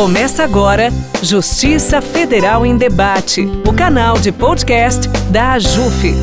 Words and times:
Começa 0.00 0.42
agora 0.42 0.88
Justiça 1.22 2.00
Federal 2.00 2.64
em 2.64 2.74
Debate, 2.74 3.42
o 3.68 3.70
canal 3.70 4.18
de 4.18 4.32
podcast 4.32 5.06
da 5.30 5.52
AJUF. 5.52 6.14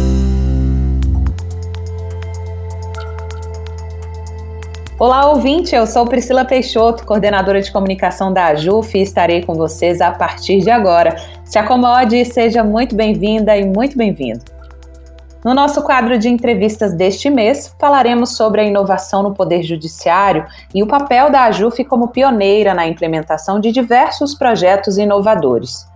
Olá, 4.98 5.30
ouvinte, 5.30 5.76
eu 5.76 5.86
sou 5.86 6.08
Priscila 6.08 6.44
Peixoto, 6.44 7.06
coordenadora 7.06 7.62
de 7.62 7.72
comunicação 7.72 8.34
da 8.34 8.48
AJUF 8.48 8.98
e 8.98 9.04
estarei 9.04 9.44
com 9.44 9.54
vocês 9.54 10.02
a 10.02 10.10
partir 10.10 10.62
de 10.62 10.72
agora. 10.72 11.16
Se 11.46 11.60
acomode 11.60 12.16
e 12.16 12.26
seja 12.26 12.64
muito 12.64 12.96
bem-vinda 12.96 13.56
e 13.56 13.64
muito 13.64 13.96
bem-vindo. 13.96 14.57
No 15.46 15.54
nosso 15.54 15.82
quadro 15.84 16.18
de 16.18 16.28
entrevistas 16.28 16.94
deste 16.94 17.30
mês, 17.30 17.74
falaremos 17.80 18.36
sobre 18.36 18.62
a 18.62 18.64
inovação 18.64 19.22
no 19.22 19.34
Poder 19.34 19.64
Judiciário 19.64 20.46
e 20.74 20.82
o 20.82 20.88
papel 20.88 21.30
da 21.30 21.44
AJUF 21.44 21.86
como 21.86 22.08
pioneira 22.08 22.74
na 22.74 22.88
implementação 22.88 23.60
de 23.60 23.72
diversos 23.72 24.34
projetos 24.34 24.98
inovadores. 24.98 25.88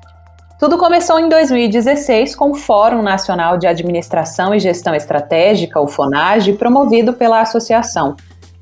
Tudo 0.60 0.78
começou 0.78 1.20
em 1.20 1.28
2016 1.28 2.36
com 2.36 2.52
o 2.52 2.56
Fórum 2.56 3.02
Nacional 3.02 3.58
de 3.58 3.66
Administração 3.66 4.54
e 4.54 4.60
Gestão 4.60 4.94
Estratégica, 4.94 5.82
o 5.82 5.88
FONAGE, 5.88 6.54
promovido 6.54 7.14
pela 7.14 7.42
associação. 7.42 8.16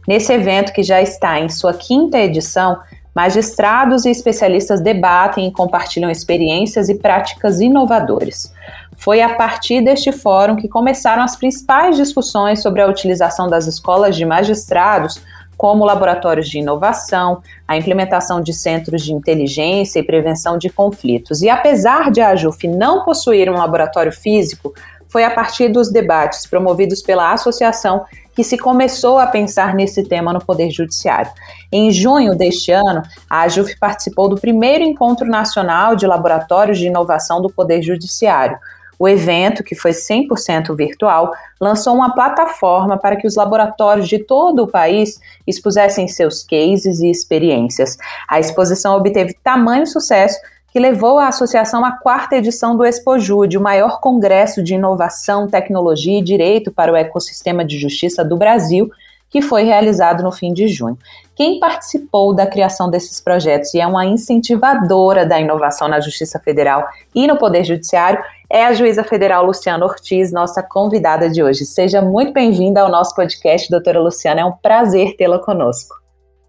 Nesse 0.07 0.31
evento, 0.31 0.71
que 0.71 0.81
já 0.81 1.01
está 1.01 1.41
em 1.41 1.49
sua 1.49 1.73
quinta 1.73 2.17
edição, 2.17 2.79
magistrados 3.13 4.05
e 4.05 4.09
especialistas 4.09 4.79
debatem 4.79 5.47
e 5.47 5.51
compartilham 5.51 6.09
experiências 6.09 6.87
e 6.87 6.95
práticas 6.95 7.59
inovadoras. 7.59 8.53
Foi 8.99 9.21
a 9.21 9.33
partir 9.33 9.81
deste 9.81 10.11
fórum 10.11 10.57
que 10.57 10.67
começaram 10.67 11.23
as 11.23 11.37
principais 11.37 11.95
discussões 11.95 12.61
sobre 12.61 12.81
a 12.81 12.87
utilização 12.87 13.47
das 13.47 13.65
escolas 13.65 14.13
de 14.13 14.25
magistrados 14.25 15.21
como 15.55 15.85
laboratórios 15.85 16.49
de 16.49 16.59
inovação, 16.59 17.41
a 17.65 17.77
implementação 17.77 18.41
de 18.41 18.53
centros 18.53 19.01
de 19.01 19.13
inteligência 19.13 19.99
e 19.99 20.03
prevenção 20.03 20.57
de 20.57 20.69
conflitos. 20.69 21.41
E 21.41 21.49
apesar 21.49 22.11
de 22.11 22.19
a 22.19 22.29
AJUF 22.29 22.67
não 22.67 23.05
possuir 23.05 23.49
um 23.49 23.57
laboratório 23.57 24.11
físico, 24.11 24.73
foi 25.07 25.23
a 25.23 25.31
partir 25.31 25.69
dos 25.69 25.89
debates 25.89 26.45
promovidos 26.45 27.01
pela 27.01 27.31
associação 27.31 28.03
que 28.35 28.43
se 28.43 28.57
começou 28.57 29.17
a 29.17 29.27
pensar 29.27 29.73
nesse 29.73 30.03
tema 30.03 30.31
no 30.33 30.43
Poder 30.43 30.69
Judiciário. 30.71 31.31
Em 31.71 31.89
junho 31.89 32.35
deste 32.35 32.71
ano, 32.71 33.01
a 33.29 33.41
AJUF 33.41 33.77
participou 33.79 34.29
do 34.29 34.39
primeiro 34.39 34.83
Encontro 34.83 35.25
Nacional 35.25 35.95
de 35.95 36.05
Laboratórios 36.05 36.77
de 36.77 36.87
Inovação 36.87 37.41
do 37.41 37.49
Poder 37.49 37.81
Judiciário, 37.81 38.57
o 38.99 39.07
evento, 39.07 39.63
que 39.63 39.73
foi 39.73 39.91
100% 39.91 40.75
virtual, 40.75 41.31
lançou 41.59 41.95
uma 41.95 42.13
plataforma 42.13 42.97
para 42.97 43.15
que 43.15 43.25
os 43.25 43.37
laboratórios 43.37 44.09
de 44.09 44.19
todo 44.19 44.63
o 44.63 44.67
país 44.67 45.21
expusessem 45.47 46.05
seus 46.09 46.43
cases 46.43 46.99
e 46.99 47.09
experiências. 47.09 47.97
A 48.27 48.41
exposição 48.41 48.97
obteve 48.97 49.33
tamanho 49.41 49.87
sucesso 49.87 50.37
que 50.71 50.79
levou 50.79 51.17
a 51.17 51.29
associação 51.29 51.83
à 51.83 51.93
quarta 51.93 52.35
edição 52.35 52.75
do 52.75 52.85
ExpoJude, 52.85 53.57
o 53.57 53.61
maior 53.61 53.99
congresso 53.99 54.61
de 54.61 54.75
inovação, 54.75 55.47
tecnologia 55.47 56.19
e 56.19 56.23
direito 56.23 56.71
para 56.71 56.91
o 56.91 56.95
ecossistema 56.95 57.65
de 57.65 57.79
justiça 57.79 58.23
do 58.23 58.37
Brasil, 58.37 58.91
que 59.29 59.41
foi 59.41 59.63
realizado 59.63 60.23
no 60.23 60.31
fim 60.31 60.53
de 60.53 60.67
junho. 60.67 60.97
Quem 61.35 61.59
participou 61.59 62.33
da 62.33 62.45
criação 62.45 62.89
desses 62.89 63.21
projetos 63.21 63.73
e 63.73 63.79
é 63.79 63.87
uma 63.87 64.05
incentivadora 64.05 65.25
da 65.25 65.39
inovação 65.39 65.87
na 65.87 65.99
Justiça 65.99 66.39
Federal 66.39 66.85
e 67.15 67.27
no 67.27 67.37
Poder 67.37 67.63
Judiciário 67.63 68.21
é 68.49 68.65
a 68.65 68.73
juíza 68.73 69.03
federal 69.03 69.45
Luciana 69.45 69.85
Ortiz, 69.85 70.31
nossa 70.31 70.63
convidada 70.63 71.29
de 71.29 71.43
hoje. 71.43 71.65
Seja 71.65 72.01
muito 72.01 72.33
bem-vinda 72.33 72.81
ao 72.81 72.89
nosso 72.89 73.13
podcast, 73.15 73.69
doutora 73.69 74.01
Luciana. 74.01 74.41
É 74.41 74.45
um 74.45 74.51
prazer 74.51 75.15
tê-la 75.15 75.37
conosco. 75.37 75.95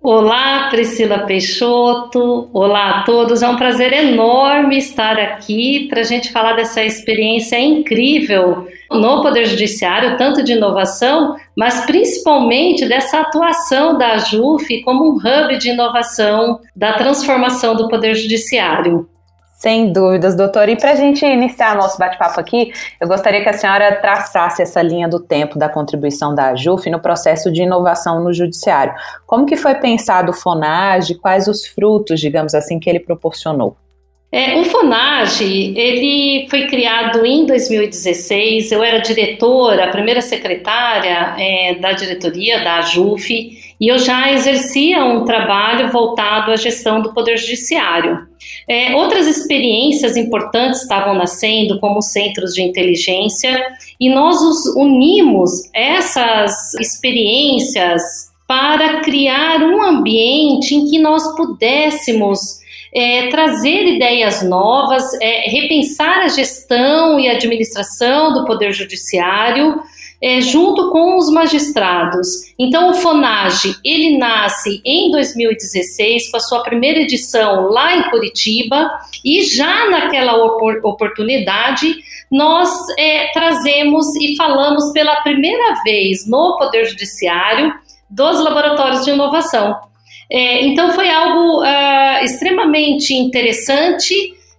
Olá, 0.03 0.69
Priscila 0.71 1.27
Peixoto. 1.27 2.49
Olá 2.55 3.01
a 3.01 3.03
todos. 3.05 3.43
É 3.43 3.49
um 3.49 3.57
prazer 3.57 3.93
enorme 3.93 4.79
estar 4.79 5.19
aqui 5.19 5.87
para 5.91 6.01
a 6.01 6.05
gente 6.05 6.33
falar 6.33 6.55
dessa 6.55 6.83
experiência 6.83 7.61
incrível 7.61 8.67
no 8.91 9.23
Poder 9.23 9.45
Judiciário, 9.45 10.17
tanto 10.17 10.43
de 10.43 10.53
inovação, 10.53 11.37
mas 11.57 11.87
principalmente 11.87 12.89
dessa 12.89 13.21
atuação 13.21 13.97
da 13.97 14.19
JUF 14.19 14.83
como 14.83 15.13
um 15.13 15.17
hub 15.17 15.57
de 15.59 15.71
inovação 15.71 16.59
da 16.75 16.95
transformação 16.95 17.77
do 17.77 17.89
Poder 17.89 18.15
Judiciário. 18.15 19.09
Sem 19.61 19.93
dúvidas, 19.93 20.35
doutor. 20.35 20.71
E 20.71 20.77
para 20.77 20.93
a 20.93 20.95
gente 20.95 21.23
iniciar 21.23 21.77
nosso 21.77 21.99
bate-papo 21.99 22.41
aqui, 22.41 22.73
eu 22.99 23.07
gostaria 23.07 23.43
que 23.43 23.49
a 23.51 23.53
senhora 23.53 23.95
traçasse 23.97 24.63
essa 24.63 24.81
linha 24.81 25.07
do 25.07 25.21
tempo 25.21 25.59
da 25.59 25.69
contribuição 25.69 26.35
da 26.35 26.49
AJUF 26.49 26.89
no 26.89 26.99
processo 26.99 27.53
de 27.53 27.63
inovação 27.63 28.25
no 28.25 28.33
judiciário. 28.33 28.95
Como 29.27 29.45
que 29.45 29.57
foi 29.57 29.75
pensado 29.75 30.31
o 30.31 30.35
FONAGE, 30.35 31.17
quais 31.17 31.47
os 31.47 31.67
frutos, 31.67 32.19
digamos 32.19 32.55
assim, 32.55 32.81
que 32.81 32.89
ele 32.89 33.01
proporcionou? 33.01 33.77
É, 34.33 34.61
o 34.61 34.65
FONAGE, 34.65 35.75
ele 35.77 36.47
foi 36.49 36.69
criado 36.69 37.27
em 37.27 37.45
2016, 37.47 38.71
eu 38.71 38.85
era 38.85 39.01
diretora, 39.01 39.91
primeira 39.91 40.21
secretária 40.21 41.35
é, 41.37 41.75
da 41.75 41.91
diretoria 41.93 42.63
da 42.63 42.77
AJUF, 42.77 43.59
e 43.81 43.89
eu 43.89 43.99
já 43.99 44.31
exercia 44.33 45.05
um 45.05 45.25
trabalho 45.25 45.91
voltado 45.91 46.53
à 46.53 46.57
gestão 46.57 47.03
do 47.03 47.13
Poder 47.13 47.39
Judiciário. 47.39 48.29
É, 48.69 48.95
outras 48.95 49.27
experiências 49.27 50.17
importantes 50.17 50.83
estavam 50.83 51.15
nascendo, 51.15 51.81
como 51.81 52.01
centros 52.01 52.55
de 52.55 52.63
inteligência, 52.63 53.61
e 53.99 54.09
nós 54.09 54.39
unimos 54.77 55.69
essas 55.75 56.75
experiências 56.75 58.31
para 58.47 59.01
criar 59.01 59.61
um 59.61 59.83
ambiente 59.83 60.75
em 60.75 60.89
que 60.89 61.01
nós 61.01 61.35
pudéssemos 61.35 62.60
é, 62.93 63.29
trazer 63.29 63.95
ideias 63.95 64.43
novas, 64.43 65.05
é, 65.21 65.49
repensar 65.49 66.19
a 66.19 66.29
gestão 66.29 67.19
e 67.21 67.29
administração 67.29 68.33
do 68.33 68.45
Poder 68.45 68.73
Judiciário, 68.73 69.81
é, 70.23 70.41
junto 70.41 70.91
com 70.91 71.17
os 71.17 71.31
magistrados. 71.31 72.27
Então, 72.59 72.91
o 72.91 72.95
FONAGE, 72.95 73.77
ele 73.83 74.19
nasce 74.19 74.83
em 74.85 75.11
2016, 75.11 76.31
com 76.31 76.37
a 76.37 76.41
sua 76.41 76.63
primeira 76.63 77.01
edição 77.01 77.69
lá 77.71 77.97
em 77.97 78.11
Curitiba, 78.11 78.91
e 79.25 79.43
já 79.43 79.89
naquela 79.89 80.37
oportunidade, 80.85 81.95
nós 82.31 82.71
é, 82.99 83.29
trazemos 83.33 84.15
e 84.17 84.37
falamos 84.37 84.93
pela 84.93 85.17
primeira 85.23 85.83
vez 85.83 86.29
no 86.29 86.59
Poder 86.59 86.85
Judiciário 86.85 87.73
dos 88.09 88.41
laboratórios 88.41 89.05
de 89.05 89.11
inovação. 89.11 89.90
É, 90.31 90.65
então 90.65 90.93
foi 90.93 91.11
algo 91.11 91.61
uh, 91.63 92.25
extremamente 92.25 93.15
interessante. 93.15 94.15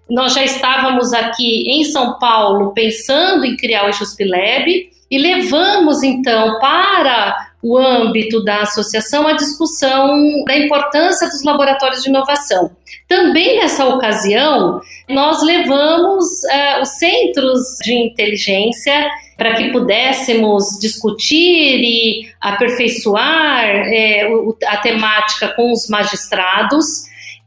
Nós 0.09 0.33
já 0.33 0.43
estávamos 0.43 1.13
aqui 1.13 1.63
em 1.69 1.85
São 1.85 2.19
Paulo 2.19 2.73
pensando 2.73 3.45
em 3.45 3.55
criar 3.55 3.87
o 3.87 3.93
Juspilab 3.93 4.89
e 5.09 5.17
levamos 5.17 6.03
então 6.03 6.59
para 6.59 7.51
o 7.63 7.77
âmbito 7.77 8.43
da 8.43 8.61
associação 8.61 9.27
a 9.27 9.33
discussão 9.33 10.43
da 10.45 10.57
importância 10.57 11.27
dos 11.29 11.43
laboratórios 11.43 12.03
de 12.03 12.09
inovação. 12.09 12.71
Também 13.07 13.59
nessa 13.59 13.85
ocasião, 13.85 14.81
nós 15.07 15.43
levamos 15.43 16.25
uh, 16.25 16.81
os 16.81 16.89
centros 16.97 17.61
de 17.83 17.93
inteligência 17.93 19.09
para 19.41 19.55
que 19.55 19.71
pudéssemos 19.71 20.77
discutir 20.79 21.81
e 21.81 22.31
aperfeiçoar 22.39 23.65
é, 23.65 24.29
a 24.67 24.77
temática 24.77 25.47
com 25.55 25.71
os 25.71 25.89
magistrados, 25.89 26.85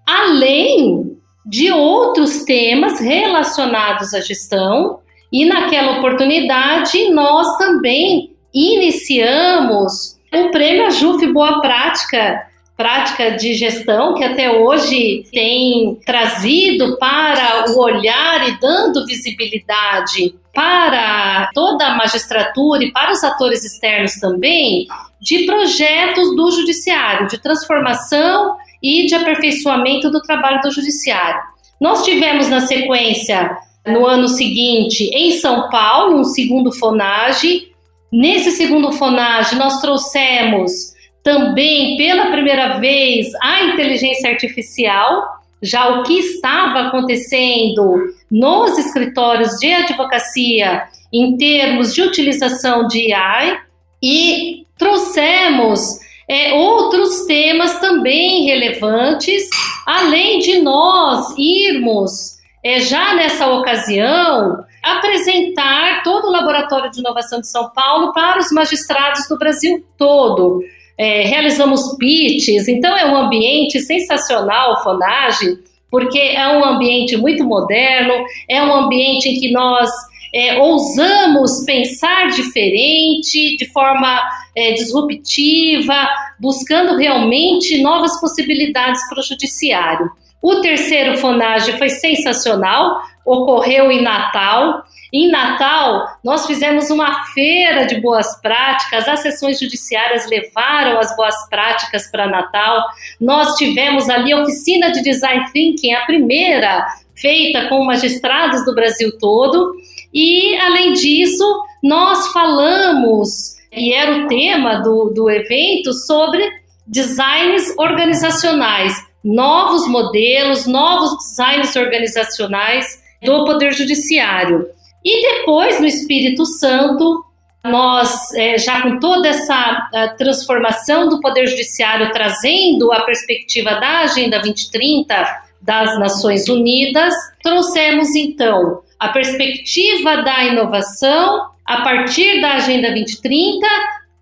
além 0.05 1.17
de 1.47 1.71
outros 1.71 2.43
temas 2.43 2.99
relacionados 2.99 4.13
à 4.13 4.21
gestão. 4.21 4.99
E 5.33 5.45
naquela 5.45 5.99
oportunidade, 5.99 7.11
nós 7.11 7.47
também 7.59 8.35
iniciamos 8.53 10.19
o 10.33 10.51
prêmio 10.51 10.87
Ajuf 10.87 11.25
Boa 11.33 11.61
Prática, 11.61 12.45
prática 12.77 13.33
de 13.33 13.55
gestão 13.55 14.15
que 14.15 14.25
até 14.25 14.51
hoje 14.51 15.25
tem 15.33 15.99
trazido 16.05 16.99
para 16.99 17.71
o 17.71 17.79
olhar 17.79 18.49
e 18.49 18.59
dando 18.59 19.07
visibilidade 19.07 20.35
para 20.53 21.51
toda 21.55 21.87
a 21.87 21.97
magistratura 21.97 22.85
e 22.85 22.93
para 22.93 23.13
os 23.13 23.23
atores 23.23 23.65
externos 23.65 24.15
também 24.15 24.87
de 25.21 25.47
projetos 25.47 26.35
do 26.37 26.51
judiciário, 26.51 27.29
de 27.29 27.39
transformação 27.39 28.57
e 28.83 29.07
de 29.07 29.15
aperfeiçoamento 29.15 30.11
do 30.11 30.21
trabalho 30.21 30.61
do 30.61 30.71
judiciário. 30.71 31.41
Nós 31.81 32.05
tivemos 32.05 32.49
na 32.49 32.61
sequência, 32.61 33.57
no 33.87 34.07
ano 34.07 34.29
seguinte, 34.29 35.11
em 35.13 35.33
São 35.33 35.69
Paulo, 35.71 36.21
um 36.21 36.25
segundo 36.25 36.73
FONAGE. 36.73 37.73
Nesse 38.13 38.53
segundo 38.53 38.93
FONAGE, 38.93 39.57
nós 39.57 39.81
trouxemos 39.81 40.94
também 41.25 41.97
pela 41.97 42.31
primeira 42.31 42.79
vez 42.79 43.29
a 43.43 43.65
inteligência 43.65 44.31
artificial, 44.31 45.25
já 45.63 45.89
o 45.89 46.03
que 46.03 46.19
estava 46.19 46.89
acontecendo 46.89 48.15
nos 48.31 48.79
escritórios 48.79 49.59
de 49.59 49.73
advocacia 49.73 50.83
em 51.11 51.37
termos 51.39 51.95
de 51.95 52.03
utilização 52.03 52.87
de 52.87 53.11
AI 53.15 53.59
e 54.03 54.67
trouxemos 54.77 55.81
é, 56.29 56.53
outros 56.53 57.25
temas 57.25 57.79
também 57.81 58.45
relevantes, 58.45 59.49
além 59.87 60.41
de 60.41 60.61
nós 60.61 61.35
irmos, 61.39 62.35
é, 62.63 62.81
já 62.81 63.15
nessa 63.15 63.47
ocasião, 63.47 64.63
apresentar 64.83 66.03
todo 66.03 66.27
o 66.27 66.31
Laboratório 66.31 66.91
de 66.91 67.01
Inovação 67.01 67.41
de 67.41 67.49
São 67.49 67.71
Paulo 67.71 68.13
para 68.13 68.39
os 68.39 68.51
magistrados 68.53 69.27
do 69.29 69.39
Brasil 69.39 69.83
todo. 69.97 70.61
É, 70.97 71.23
realizamos 71.23 71.97
pitches, 71.99 72.69
então 72.69 72.97
é 72.97 73.05
um 73.07 73.17
ambiente 73.17 73.81
sensacional, 73.81 74.83
Fonage, 74.83 75.59
porque 75.91 76.19
é 76.19 76.49
um 76.57 76.65
ambiente 76.65 77.17
muito 77.17 77.45
moderno, 77.45 78.15
é 78.49 78.63
um 78.63 78.73
ambiente 78.73 79.29
em 79.29 79.41
que 79.41 79.51
nós 79.51 79.91
é, 80.35 80.59
ousamos 80.59 81.65
pensar 81.65 82.27
diferente, 82.29 83.57
de 83.57 83.67
forma 83.67 84.21
é, 84.57 84.73
disruptiva, 84.73 86.09
buscando 86.41 86.97
realmente 86.97 87.81
novas 87.81 88.21
possibilidades 88.21 89.09
para 89.09 89.21
o 89.21 89.23
judiciário. 89.23 90.11
O 90.43 90.57
terceiro 90.57 91.17
Fonage 91.19 91.73
foi 91.79 91.89
sensacional, 91.89 93.01
ocorreu 93.25 93.91
em 93.91 94.03
Natal. 94.03 94.85
Em 95.17 95.31
Natal, 95.31 96.19
nós 96.25 96.45
fizemos 96.45 96.91
uma 96.91 97.25
feira 97.27 97.87
de 97.87 98.01
boas 98.01 98.35
práticas, 98.41 99.07
as 99.07 99.21
sessões 99.21 99.61
judiciárias 99.61 100.29
levaram 100.29 100.99
as 100.99 101.15
boas 101.15 101.49
práticas 101.49 102.11
para 102.11 102.27
Natal. 102.27 102.83
Nós 103.21 103.55
tivemos 103.55 104.09
ali 104.11 104.33
a 104.33 104.43
oficina 104.43 104.91
de 104.91 105.05
design 105.05 105.45
thinking, 105.53 105.93
a 105.93 106.05
primeira 106.05 106.85
feita 107.15 107.69
com 107.69 107.85
magistrados 107.85 108.65
do 108.65 108.75
Brasil 108.75 109.17
todo. 109.21 109.77
E, 110.13 110.59
além 110.59 110.95
disso, 110.95 111.63
nós 111.81 112.33
falamos, 112.33 113.55
e 113.71 113.95
era 113.95 114.17
o 114.17 114.27
tema 114.27 114.81
do, 114.81 115.13
do 115.15 115.31
evento, 115.31 115.93
sobre 115.93 116.43
designs 116.89 117.73
organizacionais, 117.79 119.01
novos 119.23 119.87
modelos, 119.87 120.67
novos 120.67 121.17
designs 121.19 121.77
organizacionais 121.77 123.01
do 123.23 123.45
Poder 123.45 123.73
Judiciário. 123.73 124.75
E 125.05 125.37
depois, 125.37 125.79
no 125.81 125.87
Espírito 125.87 126.47
Santo, 126.47 127.25
nós, 127.63 128.33
é, 128.35 128.59
já 128.59 128.83
com 128.83 128.99
toda 128.99 129.29
essa 129.29 129.89
transformação 130.17 131.09
do 131.09 131.21
Poder 131.21 131.47
Judiciário, 131.47 132.13
trazendo 132.13 132.93
a 132.93 133.01
perspectiva 133.03 133.75
da 133.75 134.01
Agenda 134.01 134.39
2030 134.41 135.43
das 135.63 135.99
Nações 135.99 136.49
Unidas, 136.49 137.15
trouxemos 137.43 138.15
então 138.15 138.83
a 138.99 139.09
perspectiva 139.09 140.23
da 140.23 140.45
inovação 140.45 141.51
a 141.65 141.81
partir 141.83 142.41
da 142.41 142.55
Agenda 142.55 142.89
2030, 142.89 143.67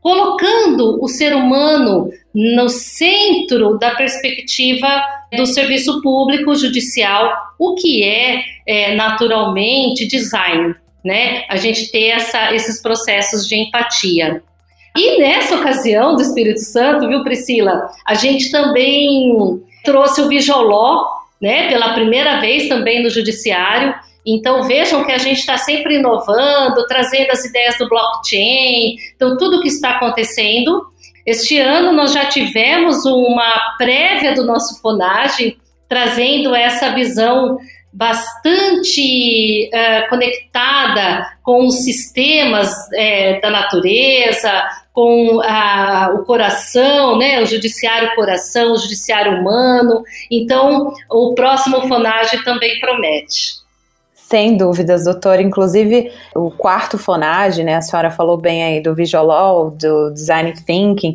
colocando 0.02 0.98
o 1.00 1.08
ser 1.08 1.32
humano 1.32 2.10
no 2.34 2.68
centro 2.68 3.78
da 3.78 3.94
perspectiva 3.94 5.02
do 5.34 5.46
serviço 5.46 6.02
público 6.02 6.54
judicial, 6.56 7.32
o 7.58 7.74
que 7.76 8.02
é, 8.02 8.42
é 8.66 8.94
naturalmente 8.96 10.06
design, 10.06 10.74
né? 11.04 11.44
A 11.48 11.56
gente 11.56 11.90
ter 11.92 12.08
essa, 12.08 12.52
esses 12.52 12.82
processos 12.82 13.46
de 13.46 13.54
empatia. 13.54 14.42
E 14.96 15.18
nessa 15.20 15.54
ocasião 15.54 16.16
do 16.16 16.22
Espírito 16.22 16.60
Santo, 16.60 17.08
viu, 17.08 17.22
Priscila, 17.22 17.88
a 18.04 18.14
gente 18.14 18.50
também 18.50 19.32
trouxe 19.84 20.20
o 20.20 20.28
Vijoló, 20.28 21.06
né, 21.40 21.68
pela 21.68 21.94
primeira 21.94 22.40
vez 22.40 22.68
também 22.68 23.02
no 23.02 23.08
judiciário, 23.08 23.94
então 24.26 24.62
vejam 24.64 25.04
que 25.04 25.12
a 25.12 25.18
gente 25.18 25.38
está 25.38 25.56
sempre 25.56 25.96
inovando, 25.96 26.86
trazendo 26.86 27.30
as 27.30 27.44
ideias 27.44 27.76
do 27.78 27.88
blockchain, 27.88 28.96
então 29.14 29.36
tudo 29.36 29.60
que 29.60 29.68
está 29.68 29.96
acontecendo. 29.96 30.86
Este 31.26 31.58
ano 31.58 31.92
nós 31.92 32.12
já 32.12 32.26
tivemos 32.26 33.04
uma 33.04 33.76
prévia 33.78 34.34
do 34.34 34.44
nosso 34.44 34.80
Fonage, 34.80 35.56
trazendo 35.88 36.54
essa 36.54 36.90
visão 36.90 37.58
bastante 37.92 39.68
uh, 39.68 40.08
conectada 40.08 41.26
com 41.42 41.66
os 41.66 41.84
sistemas 41.84 42.74
é, 42.94 43.38
da 43.40 43.50
natureza, 43.50 44.50
com 44.92 45.38
o 46.14 46.24
coração, 46.24 47.18
né, 47.18 47.40
o 47.42 47.46
judiciário 47.46 48.14
coração, 48.14 48.72
o 48.72 48.78
judiciário 48.78 49.40
humano. 49.40 50.02
Então, 50.30 50.92
o 51.10 51.34
próximo 51.34 51.88
Fonage 51.88 52.42
também 52.44 52.78
promete. 52.78 53.61
Sem 54.32 54.56
dúvidas, 54.56 55.04
doutor. 55.04 55.40
Inclusive, 55.40 56.10
o 56.34 56.50
quarto 56.50 56.96
Fonage, 56.96 57.62
né? 57.62 57.74
A 57.74 57.82
senhora 57.82 58.10
falou 58.10 58.38
bem 58.38 58.64
aí 58.64 58.80
do 58.82 58.94
Visual, 58.94 59.72
do 59.72 60.10
Design 60.10 60.54
Thinking, 60.54 61.12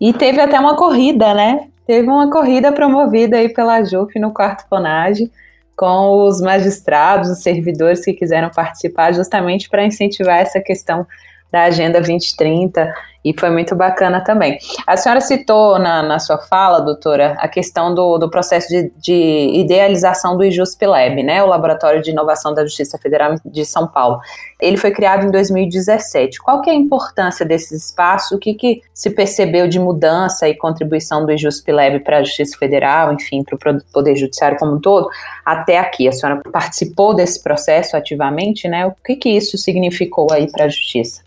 e 0.00 0.12
teve 0.12 0.40
até 0.40 0.58
uma 0.58 0.74
corrida, 0.74 1.32
né? 1.32 1.68
Teve 1.86 2.08
uma 2.08 2.28
corrida 2.28 2.72
promovida 2.72 3.36
aí 3.36 3.48
pela 3.50 3.84
JUF 3.84 4.18
no 4.18 4.32
quarto 4.32 4.68
Fonage, 4.68 5.30
com 5.76 6.26
os 6.26 6.40
magistrados, 6.40 7.30
os 7.30 7.40
servidores 7.40 8.04
que 8.04 8.12
quiseram 8.12 8.50
participar, 8.50 9.14
justamente 9.14 9.68
para 9.68 9.84
incentivar 9.84 10.40
essa 10.40 10.58
questão 10.58 11.06
da 11.52 11.66
Agenda 11.66 12.00
2030 12.00 12.92
e 13.26 13.34
foi 13.36 13.50
muito 13.50 13.74
bacana 13.74 14.22
também. 14.22 14.56
A 14.86 14.96
senhora 14.96 15.20
citou 15.20 15.80
na, 15.80 16.00
na 16.00 16.20
sua 16.20 16.38
fala, 16.38 16.78
doutora, 16.80 17.36
a 17.40 17.48
questão 17.48 17.92
do, 17.92 18.18
do 18.18 18.30
processo 18.30 18.68
de, 18.68 18.92
de 18.96 19.50
idealização 19.52 20.36
do 20.36 20.44
IJUSP 20.44 20.86
né, 21.24 21.42
o 21.42 21.46
Laboratório 21.48 22.00
de 22.00 22.12
Inovação 22.12 22.54
da 22.54 22.64
Justiça 22.64 22.96
Federal 22.98 23.34
de 23.44 23.64
São 23.64 23.88
Paulo. 23.88 24.20
Ele 24.60 24.76
foi 24.76 24.92
criado 24.92 25.26
em 25.26 25.30
2017. 25.32 26.40
Qual 26.40 26.62
que 26.62 26.70
é 26.70 26.72
a 26.72 26.76
importância 26.76 27.44
desse 27.44 27.74
espaço? 27.74 28.36
O 28.36 28.38
que, 28.38 28.54
que 28.54 28.80
se 28.94 29.10
percebeu 29.10 29.66
de 29.66 29.80
mudança 29.80 30.48
e 30.48 30.54
contribuição 30.54 31.26
do 31.26 31.32
IJUSP 31.32 31.72
para 32.04 32.18
a 32.18 32.22
Justiça 32.22 32.56
Federal, 32.56 33.12
enfim, 33.12 33.42
para 33.42 33.72
o 33.72 33.82
Poder 33.92 34.14
Judiciário 34.14 34.56
como 34.56 34.76
um 34.76 34.80
todo, 34.80 35.08
até 35.44 35.78
aqui? 35.78 36.06
A 36.06 36.12
senhora 36.12 36.40
participou 36.52 37.12
desse 37.12 37.42
processo 37.42 37.96
ativamente, 37.96 38.68
né? 38.68 38.86
O 38.86 38.94
que, 39.04 39.16
que 39.16 39.30
isso 39.30 39.58
significou 39.58 40.28
aí 40.32 40.48
para 40.48 40.66
a 40.66 40.68
Justiça? 40.68 41.25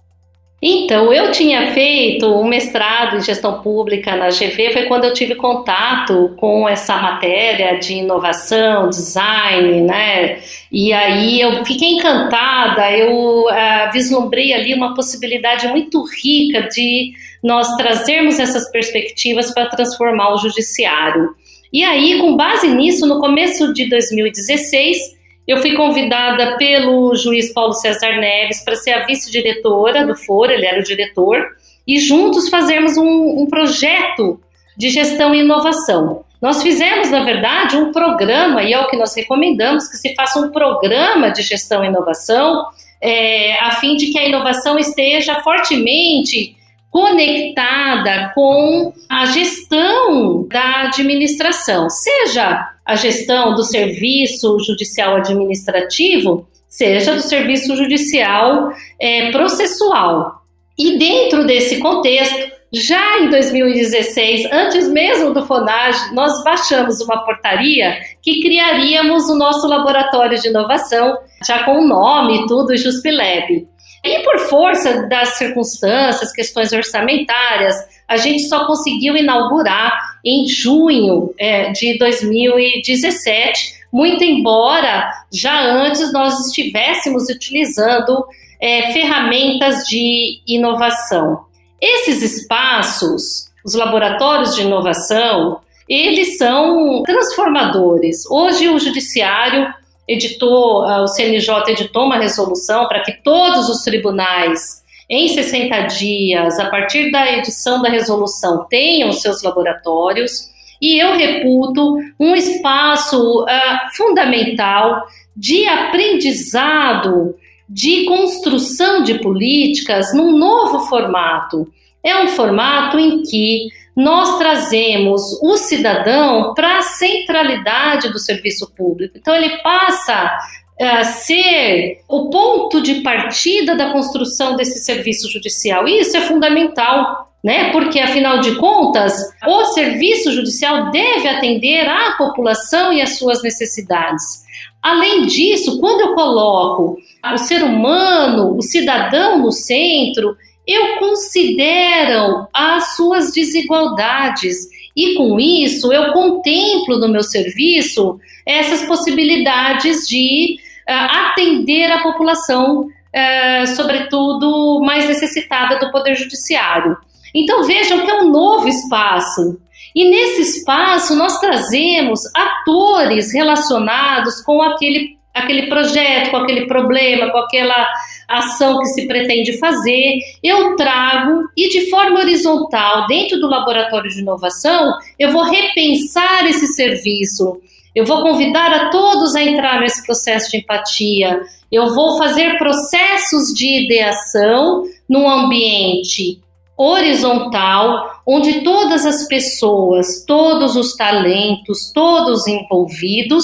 Então, 0.61 1.13
eu 1.13 1.31
tinha 1.31 1.71
feito 1.71 2.27
um 2.27 2.45
mestrado 2.45 3.15
em 3.15 3.21
gestão 3.21 3.61
pública 3.61 4.17
na 4.17 4.27
GV, 4.27 4.73
foi 4.73 4.83
quando 4.88 5.06
eu 5.06 5.13
tive 5.13 5.35
contato 5.35 6.33
com 6.35 6.67
essa 6.67 6.97
matéria 6.97 7.79
de 7.79 7.94
inovação, 7.94 8.89
design, 8.89 9.81
né? 9.81 10.39
E 10.69 10.91
aí 10.91 11.39
eu 11.39 11.63
fiquei 11.63 11.91
encantada, 11.91 12.91
eu 12.91 13.45
uh, 13.45 13.91
vislumbrei 13.94 14.51
ali 14.53 14.73
uma 14.73 14.94
possibilidade 14.94 15.65
muito 15.69 16.03
rica 16.21 16.63
de 16.63 17.13
nós 17.41 17.77
trazermos 17.77 18.38
essas 18.38 18.69
perspectivas 18.69 19.53
para 19.53 19.67
transformar 19.67 20.33
o 20.33 20.38
judiciário. 20.38 21.29
E 21.71 21.85
aí, 21.85 22.19
com 22.19 22.35
base 22.35 22.67
nisso, 22.67 23.07
no 23.07 23.21
começo 23.21 23.73
de 23.73 23.88
2016, 23.88 25.19
eu 25.49 25.57
fui 25.57 25.73
convidada 25.73 26.57
pelo 26.57 27.15
juiz 27.15 27.51
Paulo 27.51 27.73
César 27.73 28.18
Neves 28.18 28.63
para 28.63 28.75
ser 28.75 28.91
a 28.91 29.03
vice-diretora 29.03 30.06
do 30.06 30.15
Foro, 30.15 30.51
ele 30.51 30.63
era 30.63 30.79
o 30.79 30.83
diretor, 30.83 31.44
e 31.87 31.97
juntos 31.97 32.49
fazermos 32.49 32.97
um, 32.97 33.41
um 33.41 33.47
projeto 33.47 34.39
de 34.77 34.91
gestão 34.91 35.33
e 35.33 35.39
inovação. 35.39 36.23
Nós 36.39 36.61
fizemos, 36.61 37.09
na 37.09 37.23
verdade, 37.23 37.77
um 37.77 37.91
programa, 37.91 38.61
e 38.61 38.73
é 38.73 38.79
o 38.79 38.87
que 38.89 38.95
nós 38.95 39.15
recomendamos, 39.15 39.87
que 39.87 39.97
se 39.97 40.13
faça 40.13 40.39
um 40.39 40.51
programa 40.51 41.31
de 41.31 41.41
gestão 41.41 41.83
e 41.83 41.87
inovação, 41.87 42.68
é, 43.01 43.59
a 43.59 43.71
fim 43.71 43.95
de 43.97 44.11
que 44.11 44.19
a 44.19 44.25
inovação 44.25 44.77
esteja 44.77 45.41
fortemente 45.41 46.56
conectada 46.89 48.31
com 48.33 48.93
a 49.07 49.25
gestão 49.27 50.47
da 50.47 50.87
administração, 50.87 51.89
seja 51.89 52.67
a 52.85 52.95
gestão 52.95 53.53
do 53.53 53.63
serviço 53.63 54.57
judicial 54.59 55.17
administrativo, 55.17 56.47
seja 56.67 57.13
do 57.13 57.21
serviço 57.21 57.75
judicial 57.75 58.71
é, 58.99 59.31
processual. 59.31 60.39
E 60.77 60.97
dentro 60.97 61.45
desse 61.45 61.77
contexto, 61.79 62.51
já 62.71 63.19
em 63.19 63.29
2016, 63.29 64.47
antes 64.51 64.87
mesmo 64.87 65.33
do 65.33 65.45
FONAGE, 65.45 66.13
nós 66.13 66.43
baixamos 66.43 67.01
uma 67.01 67.23
portaria 67.25 67.99
que 68.21 68.41
criaríamos 68.41 69.27
o 69.27 69.35
nosso 69.35 69.67
laboratório 69.67 70.39
de 70.39 70.47
inovação, 70.47 71.17
já 71.45 71.63
com 71.63 71.79
o 71.79 71.87
nome 71.87 72.37
e 72.37 72.47
tudo, 72.47 72.77
JuspLab. 72.77 73.67
E 74.03 74.19
por 74.19 74.39
força 74.39 75.03
das 75.07 75.37
circunstâncias, 75.37 76.31
questões 76.31 76.71
orçamentárias, 76.71 77.75
a 78.07 78.18
gente 78.18 78.47
só 78.47 78.65
conseguiu 78.65 79.15
inaugurar 79.15 80.19
em 80.25 80.47
junho 80.47 81.33
é, 81.37 81.71
de 81.71 81.97
2017, 81.97 83.79
muito 83.91 84.23
embora 84.23 85.11
já 85.31 85.61
antes 85.61 86.11
nós 86.13 86.47
estivéssemos 86.47 87.29
utilizando 87.29 88.25
é, 88.59 88.91
ferramentas 88.94 89.85
de 89.85 90.41
inovação. 90.47 91.45
Esses 91.81 92.21
espaços, 92.21 93.49
os 93.63 93.73
laboratórios 93.73 94.56
de 94.56 94.61
inovação, 94.61 95.59
eles 95.87 96.37
são 96.37 97.01
transformadores. 97.03 98.25
Hoje 98.29 98.69
o 98.69 98.79
judiciário 98.79 99.73
editou, 100.09 100.83
o 100.83 101.07
CNJ 101.07 101.69
editou 101.69 102.06
uma 102.06 102.18
resolução 102.18 102.87
para 102.87 103.01
que 103.01 103.21
todos 103.23 103.69
os 103.69 103.83
tribunais 103.83 104.83
em 105.07 105.28
60 105.28 105.81
dias, 105.83 106.59
a 106.59 106.69
partir 106.69 107.11
da 107.11 107.31
edição 107.31 107.81
da 107.81 107.89
resolução, 107.89 108.66
tenham 108.69 109.11
seus 109.13 109.44
laboratórios, 109.44 110.49
e 110.81 110.97
eu 110.99 111.13
reputo 111.13 111.97
um 112.19 112.35
espaço 112.35 113.44
uh, 113.44 113.47
fundamental 113.95 115.04
de 115.35 115.68
aprendizado, 115.68 117.35
de 117.68 118.06
construção 118.06 119.04
de 119.04 119.19
políticas 119.19 120.13
num 120.13 120.37
novo 120.37 120.87
formato. 120.87 121.71
É 122.04 122.16
um 122.23 122.30
formato 122.30 122.97
em 122.97 123.23
que 123.23 123.68
nós 123.99 124.37
trazemos 124.37 125.21
o 125.41 125.57
cidadão 125.57 126.53
para 126.53 126.77
a 126.77 126.81
centralidade 126.81 128.07
do 128.09 128.18
serviço 128.18 128.73
público. 128.73 129.18
Então, 129.18 129.35
ele 129.35 129.57
passa 129.57 130.39
a 130.79 131.03
ser 131.03 131.99
o 132.07 132.29
ponto 132.29 132.81
de 132.81 133.01
partida 133.01 133.75
da 133.75 133.91
construção 133.91 134.56
desse 134.56 134.79
serviço 134.79 135.29
judicial. 135.29 135.85
E 135.85 135.99
isso 135.99 136.15
é 136.15 136.21
fundamental 136.21 137.27
né? 137.41 137.71
Porque 137.71 138.01
afinal 138.01 138.41
de 138.41 138.56
contas, 138.56 139.13
o 139.47 139.65
serviço 139.68 140.29
judicial 140.33 140.91
deve 140.91 141.25
atender 141.25 141.87
à 141.87 142.11
população 142.18 142.91
e 142.91 143.01
às 143.01 143.18
suas 143.18 143.41
necessidades. 143.41 144.44
Além 144.81 145.25
disso, 145.25 145.79
quando 145.79 146.01
eu 146.01 146.15
coloco 146.15 146.97
o 147.33 147.37
ser 147.37 147.63
humano, 147.63 148.57
o 148.57 148.61
cidadão 148.61 149.39
no 149.39 149.53
centro, 149.53 150.35
eu 150.69 150.99
considero 150.99 152.47
as 152.54 152.95
suas 152.95 153.31
desigualdades 153.31 154.56
e 154.95 155.16
com 155.16 155.40
isso 155.40 155.92
eu 155.92 156.14
contemplo 156.14 156.99
no 156.99 157.07
meu 157.07 157.23
serviço 157.23 158.19
essas 158.45 158.85
possibilidades 158.85 160.07
de 160.07 160.57
uh, 160.88 161.28
atender 161.28 161.92
a 161.92 162.04
população, 162.04 162.81
uh, 162.81 163.68
sobretudo 163.76 164.81
mais 164.81 165.07
necessitada 165.07 165.80
do 165.80 165.92
poder 165.92 166.16
judiciário. 166.16 166.97
Então 167.33 167.64
vejam 167.64 168.06
que 168.06 168.11
é 168.11 168.21
um 168.21 168.30
novo 168.30 168.68
espaço. 168.68 169.59
E 169.95 170.09
nesse 170.09 170.42
espaço 170.42 171.16
nós 171.16 171.40
trazemos 171.40 172.21
atores 172.35 173.33
relacionados 173.33 174.42
com 174.42 174.61
aquele, 174.61 175.18
aquele 175.39 175.67
projeto, 175.67 176.31
com 176.31 176.37
aquele 176.37 176.67
problema, 176.67 177.31
com 177.31 177.37
aquela 177.37 177.87
ação 178.27 178.79
que 178.79 178.85
se 178.87 179.07
pretende 179.07 179.57
fazer. 179.57 180.19
Eu 180.43 180.75
trago 180.75 181.43
e 181.57 181.69
de 181.69 181.89
forma 181.89 182.19
horizontal, 182.19 183.07
dentro 183.07 183.39
do 183.39 183.47
laboratório 183.47 184.09
de 184.09 184.19
inovação, 184.19 184.93
eu 185.17 185.31
vou 185.31 185.43
repensar 185.43 186.45
esse 186.45 186.67
serviço. 186.67 187.59
Eu 187.95 188.05
vou 188.05 188.21
convidar 188.21 188.71
a 188.71 188.89
todos 188.89 189.35
a 189.35 189.43
entrar 189.43 189.81
nesse 189.81 190.05
processo 190.05 190.51
de 190.51 190.57
empatia. 190.57 191.41
Eu 191.71 191.93
vou 191.93 192.17
fazer 192.17 192.57
processos 192.57 193.53
de 193.53 193.85
ideação 193.85 194.83
num 195.07 195.27
ambiente 195.27 196.39
horizontal, 196.77 198.21
onde 198.25 198.61
todas 198.61 199.05
as 199.05 199.27
pessoas, 199.27 200.23
todos 200.25 200.77
os 200.77 200.95
talentos, 200.95 201.91
todos 201.93 202.47
envolvidos 202.47 203.43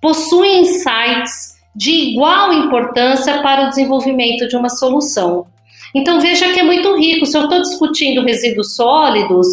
possuem 0.00 0.62
insights 0.62 1.56
de 1.74 1.90
igual 1.90 2.52
importância 2.52 3.42
para 3.42 3.66
o 3.66 3.68
desenvolvimento 3.68 4.48
de 4.48 4.56
uma 4.56 4.68
solução. 4.68 5.46
Então 5.94 6.20
veja 6.20 6.52
que 6.52 6.60
é 6.60 6.62
muito 6.62 6.96
rico. 6.96 7.26
Se 7.26 7.36
eu 7.36 7.44
estou 7.44 7.60
discutindo 7.60 8.24
resíduos 8.24 8.74
sólidos, 8.74 9.46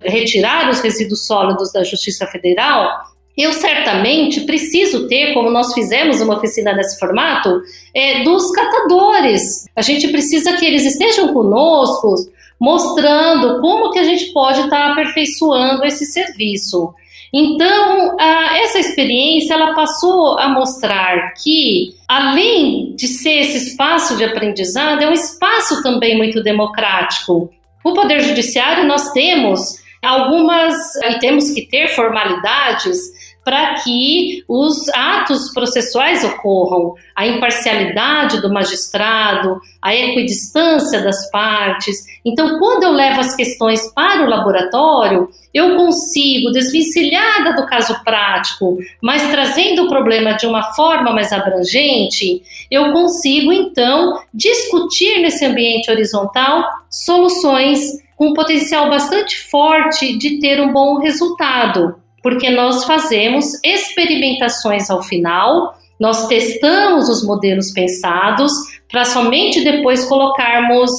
retirar 0.00 0.70
os 0.70 0.80
resíduos 0.80 1.26
sólidos 1.26 1.72
da 1.72 1.84
Justiça 1.84 2.26
Federal, 2.26 2.88
eu 3.36 3.52
certamente 3.52 4.40
preciso 4.40 5.06
ter, 5.06 5.32
como 5.32 5.48
nós 5.48 5.72
fizemos 5.72 6.20
uma 6.20 6.36
oficina 6.38 6.72
nesse 6.72 6.98
formato, 6.98 7.62
é, 7.94 8.24
dos 8.24 8.50
catadores. 8.50 9.64
A 9.76 9.82
gente 9.82 10.08
precisa 10.08 10.56
que 10.56 10.66
eles 10.66 10.84
estejam 10.84 11.32
conosco, 11.32 12.16
mostrando 12.60 13.60
como 13.60 13.92
que 13.92 13.98
a 14.00 14.02
gente 14.02 14.32
pode 14.32 14.62
estar 14.62 14.86
tá 14.86 14.92
aperfeiçoando 14.92 15.84
esse 15.84 16.04
serviço. 16.06 16.92
Então, 17.32 18.16
essa 18.18 18.78
experiência 18.78 19.54
ela 19.54 19.74
passou 19.74 20.38
a 20.38 20.48
mostrar 20.48 21.34
que, 21.34 21.94
além 22.08 22.94
de 22.94 23.06
ser 23.06 23.40
esse 23.40 23.68
espaço 23.68 24.16
de 24.16 24.24
aprendizado, 24.24 25.02
é 25.02 25.08
um 25.08 25.12
espaço 25.12 25.82
também 25.82 26.16
muito 26.16 26.42
democrático. 26.42 27.50
O 27.84 27.92
Poder 27.92 28.20
Judiciário, 28.20 28.86
nós 28.86 29.12
temos 29.12 29.78
algumas, 30.02 30.74
e 31.04 31.18
temos 31.18 31.50
que 31.50 31.66
ter 31.66 31.88
formalidades 31.88 32.98
para 33.48 33.76
que 33.76 34.44
os 34.46 34.90
atos 34.90 35.54
processuais 35.54 36.22
ocorram, 36.22 36.92
a 37.16 37.26
imparcialidade 37.26 38.42
do 38.42 38.52
magistrado, 38.52 39.58
a 39.80 39.94
equidistância 39.94 41.00
das 41.00 41.30
partes. 41.30 41.96
Então, 42.26 42.58
quando 42.58 42.82
eu 42.82 42.92
levo 42.92 43.20
as 43.20 43.34
questões 43.34 43.90
para 43.94 44.22
o 44.22 44.28
laboratório, 44.28 45.30
eu 45.54 45.78
consigo, 45.78 46.50
desvencilhada 46.50 47.54
do 47.54 47.64
caso 47.64 47.98
prático, 48.04 48.76
mas 49.02 49.30
trazendo 49.30 49.84
o 49.84 49.88
problema 49.88 50.34
de 50.34 50.46
uma 50.46 50.74
forma 50.74 51.10
mais 51.14 51.32
abrangente, 51.32 52.42
eu 52.70 52.92
consigo, 52.92 53.50
então, 53.50 54.20
discutir 54.34 55.22
nesse 55.22 55.46
ambiente 55.46 55.90
horizontal 55.90 56.64
soluções 56.90 57.80
com 58.14 58.26
um 58.26 58.34
potencial 58.34 58.90
bastante 58.90 59.38
forte 59.48 60.18
de 60.18 60.38
ter 60.38 60.60
um 60.60 60.70
bom 60.70 60.98
resultado 60.98 61.96
porque 62.22 62.50
nós 62.50 62.84
fazemos 62.84 63.46
experimentações 63.64 64.90
ao 64.90 65.02
final, 65.02 65.74
nós 65.98 66.26
testamos 66.26 67.08
os 67.08 67.24
modelos 67.24 67.72
pensados 67.72 68.52
para 68.90 69.04
somente 69.04 69.62
depois 69.62 70.04
colocarmos 70.04 70.90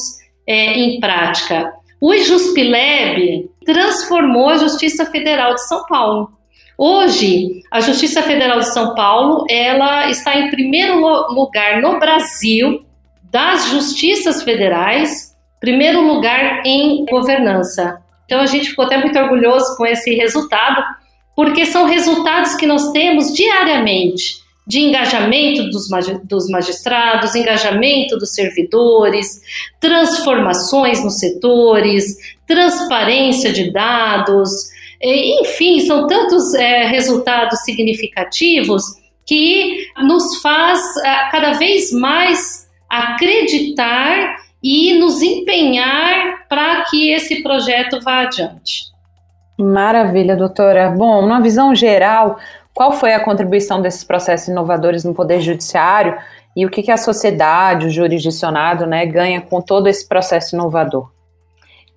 é, 0.47 0.73
em 0.77 0.99
prática. 0.99 1.73
O 2.01 2.15
Juspilab 2.15 3.49
transformou 3.65 4.49
a 4.49 4.57
Justiça 4.57 5.05
Federal 5.05 5.53
de 5.55 5.67
São 5.67 5.85
Paulo. 5.85 6.31
Hoje, 6.77 7.61
a 7.69 7.81
Justiça 7.81 8.23
Federal 8.23 8.59
de 8.59 8.73
São 8.73 8.95
Paulo, 8.95 9.45
ela 9.49 10.09
está 10.09 10.37
em 10.37 10.49
primeiro 10.49 10.97
lugar 11.33 11.81
no 11.81 11.99
Brasil 11.99 12.85
das 13.29 13.67
justiças 13.67 14.43
federais, 14.43 15.35
primeiro 15.59 16.01
lugar 16.01 16.65
em 16.65 17.05
governança. 17.05 18.01
Então 18.25 18.39
a 18.39 18.45
gente 18.45 18.69
ficou 18.69 18.85
até 18.85 18.97
muito 18.97 19.19
orgulhoso 19.19 19.75
com 19.75 19.85
esse 19.85 20.15
resultado, 20.15 20.83
porque 21.39 21.67
são 21.67 21.85
resultados 21.85 22.55
que 22.55 22.65
nós 22.65 22.91
temos 22.91 23.33
diariamente 23.33 24.41
de 24.67 24.81
engajamento 24.81 25.69
dos, 25.69 25.87
dos 26.25 26.49
magistrados, 26.49 27.33
engajamento 27.33 28.17
dos 28.17 28.33
servidores, 28.33 29.41
transformações 29.79 31.01
nos 31.01 31.17
setores, 31.17 32.17
transparência 32.45 33.53
de 33.53 33.71
dados, 33.71 34.51
enfim, 35.01 35.79
são 35.87 36.07
tantos 36.07 36.53
é, 36.55 36.87
resultados 36.87 37.61
significativos 37.61 38.83
que 39.25 39.87
nos 39.99 40.41
faz 40.41 40.81
é, 40.97 41.29
cada 41.31 41.53
vez 41.53 41.93
mais 41.93 42.67
acreditar 42.89 44.41
e 44.61 44.99
nos 44.99 45.21
empenhar 45.21 46.49
para 46.49 46.83
que 46.89 47.11
esse 47.11 47.41
projeto 47.41 48.01
vá 48.01 48.23
adiante. 48.23 48.89
Maravilha, 49.59 50.37
doutora. 50.37 50.89
Bom, 50.89 51.21
numa 51.21 51.41
visão 51.41 51.75
geral, 51.75 52.39
qual 52.73 52.93
foi 52.93 53.13
a 53.13 53.19
contribuição 53.19 53.81
desses 53.81 54.05
processos 54.05 54.47
inovadores 54.47 55.03
no 55.03 55.13
Poder 55.13 55.41
Judiciário 55.41 56.17
e 56.55 56.65
o 56.65 56.69
que, 56.69 56.81
que 56.81 56.91
a 56.91 56.97
sociedade, 56.97 57.87
o 57.87 57.89
jurisdicionado, 57.89 58.85
né, 58.85 59.05
ganha 59.05 59.41
com 59.41 59.61
todo 59.61 59.87
esse 59.87 60.07
processo 60.07 60.55
inovador? 60.55 61.09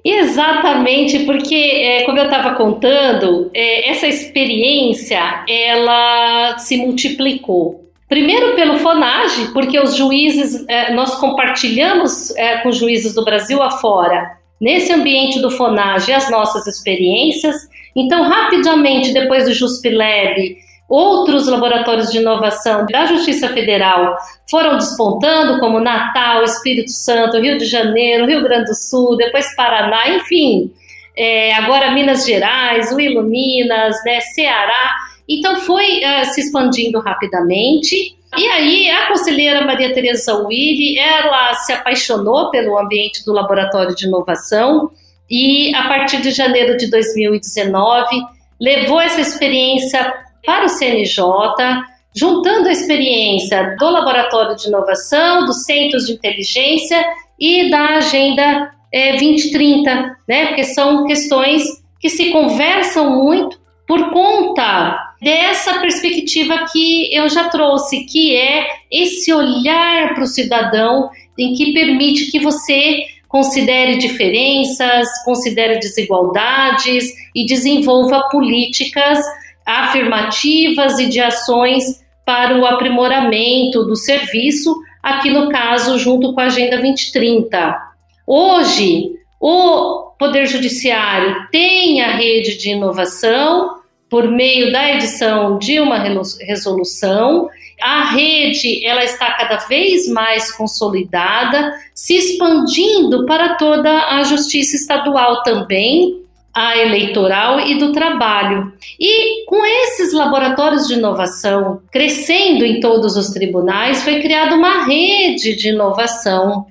Exatamente, 0.04 1.20
porque 1.20 1.54
é, 1.54 2.02
como 2.02 2.18
eu 2.18 2.24
estava 2.24 2.56
contando, 2.56 3.48
é, 3.54 3.88
essa 3.90 4.08
experiência 4.08 5.20
ela 5.48 6.58
se 6.58 6.76
multiplicou. 6.78 7.80
Primeiro 8.08 8.56
pelo 8.56 8.78
Fonage, 8.78 9.52
porque 9.52 9.78
os 9.78 9.94
juízes, 9.94 10.66
é, 10.68 10.92
nós 10.92 11.14
compartilhamos 11.14 12.36
é, 12.36 12.58
com 12.58 12.72
juízes 12.72 13.14
do 13.14 13.24
Brasil 13.24 13.62
afora 13.62 14.41
nesse 14.62 14.92
ambiente 14.92 15.40
do 15.40 15.50
Fonage 15.50 16.12
as 16.12 16.30
nossas 16.30 16.68
experiências. 16.68 17.68
Então, 17.96 18.22
rapidamente, 18.22 19.12
depois 19.12 19.46
do 19.46 19.52
JustLab, 19.52 20.56
outros 20.88 21.48
laboratórios 21.48 22.12
de 22.12 22.18
inovação 22.18 22.86
da 22.86 23.06
Justiça 23.06 23.48
Federal 23.48 24.16
foram 24.48 24.78
despontando, 24.78 25.58
como 25.58 25.80
Natal, 25.80 26.44
Espírito 26.44 26.92
Santo, 26.92 27.40
Rio 27.40 27.58
de 27.58 27.64
Janeiro, 27.64 28.24
Rio 28.24 28.42
Grande 28.44 28.66
do 28.66 28.74
Sul, 28.74 29.16
depois 29.16 29.52
Paraná, 29.56 30.08
enfim. 30.10 30.70
É, 31.16 31.52
agora 31.54 31.90
Minas 31.90 32.24
Gerais, 32.24 32.92
o 32.92 33.00
Iluminas, 33.00 33.96
né, 34.04 34.20
Ceará. 34.20 34.94
Então 35.28 35.56
foi 35.56 36.00
uh, 36.04 36.24
se 36.26 36.40
expandindo 36.40 37.00
rapidamente. 37.00 38.16
E 38.36 38.46
aí, 38.48 38.90
a 38.90 39.08
conselheira 39.08 39.66
Maria 39.66 39.92
Tereza 39.92 40.34
Willi, 40.34 40.98
ela 40.98 41.52
se 41.54 41.72
apaixonou 41.72 42.50
pelo 42.50 42.78
ambiente 42.78 43.24
do 43.24 43.32
laboratório 43.32 43.94
de 43.94 44.06
inovação 44.06 44.90
e, 45.30 45.74
a 45.74 45.86
partir 45.86 46.22
de 46.22 46.30
janeiro 46.30 46.76
de 46.76 46.90
2019, 46.90 48.06
levou 48.58 49.00
essa 49.00 49.20
experiência 49.20 50.14
para 50.44 50.64
o 50.64 50.68
CNJ, 50.68 51.24
juntando 52.14 52.68
a 52.68 52.72
experiência 52.72 53.76
do 53.78 53.90
laboratório 53.90 54.56
de 54.56 54.68
inovação, 54.68 55.44
dos 55.44 55.64
centros 55.64 56.06
de 56.06 56.12
inteligência 56.12 57.04
e 57.38 57.70
da 57.70 57.96
Agenda 57.96 58.72
é, 58.90 59.12
2030, 59.12 60.16
né? 60.28 60.46
Porque 60.46 60.64
são 60.64 61.06
questões 61.06 61.64
que 62.00 62.08
se 62.08 62.30
conversam 62.30 63.10
muito 63.10 63.60
por 63.86 64.10
conta 64.10 65.11
dessa 65.22 65.78
perspectiva 65.78 66.66
que 66.72 67.14
eu 67.14 67.28
já 67.28 67.48
trouxe, 67.48 68.04
que 68.04 68.36
é 68.36 68.66
esse 68.90 69.32
olhar 69.32 70.14
para 70.14 70.24
o 70.24 70.26
cidadão 70.26 71.10
em 71.38 71.54
que 71.54 71.72
permite 71.72 72.30
que 72.30 72.40
você 72.40 73.04
considere 73.28 73.98
diferenças, 73.98 75.08
considere 75.24 75.78
desigualdades 75.78 77.04
e 77.34 77.46
desenvolva 77.46 78.28
políticas 78.30 79.20
afirmativas 79.64 80.98
e 80.98 81.08
de 81.08 81.20
ações 81.20 82.02
para 82.26 82.58
o 82.58 82.66
aprimoramento 82.66 83.84
do 83.84 83.96
serviço, 83.96 84.74
aqui 85.00 85.30
no 85.30 85.48
caso, 85.48 85.98
junto 85.98 86.34
com 86.34 86.40
a 86.40 86.46
Agenda 86.46 86.78
2030. 86.78 87.80
Hoje, 88.26 89.12
o 89.40 90.12
Poder 90.18 90.46
Judiciário 90.46 91.48
tem 91.50 92.02
a 92.02 92.16
rede 92.16 92.58
de 92.58 92.70
inovação 92.70 93.81
por 94.12 94.30
meio 94.30 94.70
da 94.70 94.92
edição 94.92 95.58
de 95.58 95.80
uma 95.80 95.96
resolução. 96.46 97.48
A 97.80 98.10
rede 98.10 98.84
ela 98.84 99.02
está 99.02 99.32
cada 99.32 99.56
vez 99.66 100.06
mais 100.06 100.52
consolidada, 100.52 101.72
se 101.94 102.14
expandindo 102.14 103.24
para 103.24 103.54
toda 103.54 103.90
a 104.08 104.22
justiça 104.22 104.76
estadual 104.76 105.42
também, 105.42 106.20
a 106.52 106.76
eleitoral 106.76 107.58
e 107.60 107.78
do 107.78 107.92
trabalho. 107.92 108.74
E 109.00 109.46
com 109.46 109.64
esses 109.64 110.12
laboratórios 110.12 110.86
de 110.86 110.92
inovação 110.92 111.80
crescendo 111.90 112.66
em 112.66 112.80
todos 112.80 113.16
os 113.16 113.30
tribunais, 113.30 114.02
foi 114.02 114.20
criada 114.20 114.54
uma 114.54 114.84
rede 114.84 115.56
de 115.56 115.70
inovação. 115.70 116.66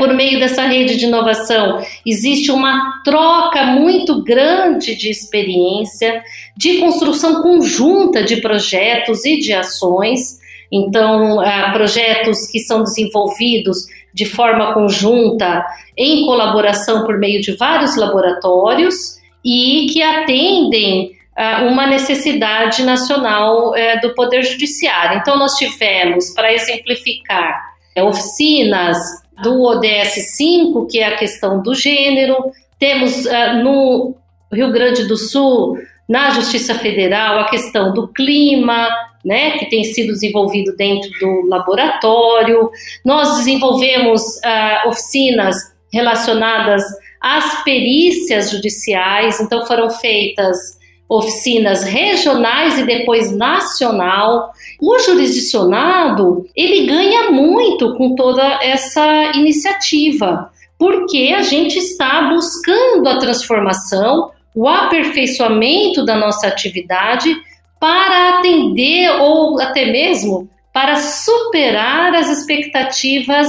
Por 0.00 0.14
meio 0.14 0.40
dessa 0.40 0.62
rede 0.62 0.96
de 0.96 1.04
inovação, 1.04 1.78
existe 2.06 2.50
uma 2.50 3.02
troca 3.04 3.66
muito 3.66 4.22
grande 4.22 4.96
de 4.96 5.10
experiência, 5.10 6.22
de 6.56 6.78
construção 6.78 7.42
conjunta 7.42 8.24
de 8.24 8.36
projetos 8.36 9.26
e 9.26 9.38
de 9.38 9.52
ações. 9.52 10.40
Então, 10.72 11.36
projetos 11.74 12.50
que 12.50 12.60
são 12.60 12.82
desenvolvidos 12.82 13.76
de 14.14 14.24
forma 14.24 14.72
conjunta, 14.72 15.66
em 15.94 16.24
colaboração 16.24 17.04
por 17.04 17.18
meio 17.18 17.42
de 17.42 17.52
vários 17.52 17.94
laboratórios 17.94 19.18
e 19.44 19.86
que 19.92 20.02
atendem 20.02 21.10
uh, 21.36 21.66
uma 21.66 21.86
necessidade 21.86 22.84
nacional 22.84 23.72
uh, 23.72 24.00
do 24.00 24.14
Poder 24.14 24.42
Judiciário. 24.44 25.18
Então, 25.18 25.38
nós 25.38 25.56
tivemos, 25.56 26.30
para 26.30 26.54
exemplificar, 26.54 27.68
oficinas 27.98 28.96
do 29.42 29.62
ODS 29.62 30.36
5, 30.36 30.86
que 30.86 30.98
é 30.98 31.06
a 31.06 31.16
questão 31.16 31.62
do 31.62 31.74
gênero, 31.74 32.52
temos 32.78 33.24
no 33.62 34.14
Rio 34.52 34.72
Grande 34.72 35.04
do 35.04 35.16
Sul, 35.16 35.78
na 36.08 36.30
Justiça 36.30 36.74
Federal, 36.74 37.38
a 37.38 37.48
questão 37.48 37.94
do 37.94 38.08
clima, 38.08 38.88
né, 39.24 39.58
que 39.58 39.66
tem 39.66 39.84
sido 39.84 40.12
desenvolvido 40.12 40.74
dentro 40.76 41.08
do 41.20 41.46
laboratório. 41.48 42.70
Nós 43.04 43.36
desenvolvemos 43.36 44.20
uh, 44.22 44.88
oficinas 44.88 45.56
relacionadas 45.92 46.82
às 47.20 47.62
perícias 47.62 48.50
judiciais, 48.50 49.40
então 49.40 49.66
foram 49.66 49.90
feitas 49.90 50.79
oficinas 51.10 51.82
regionais 51.82 52.78
e 52.78 52.84
depois 52.84 53.36
nacional. 53.36 54.52
O 54.80 54.96
jurisdicionado, 55.00 56.46
ele 56.54 56.86
ganha 56.86 57.32
muito 57.32 57.96
com 57.96 58.14
toda 58.14 58.60
essa 58.62 59.32
iniciativa, 59.34 60.52
porque 60.78 61.34
a 61.36 61.42
gente 61.42 61.76
está 61.76 62.30
buscando 62.30 63.08
a 63.08 63.18
transformação, 63.18 64.30
o 64.54 64.68
aperfeiçoamento 64.68 66.04
da 66.04 66.16
nossa 66.16 66.46
atividade 66.46 67.36
para 67.80 68.38
atender 68.38 69.10
ou 69.20 69.60
até 69.60 69.86
mesmo 69.86 70.48
para 70.72 70.94
superar 70.94 72.14
as 72.14 72.30
expectativas 72.30 73.48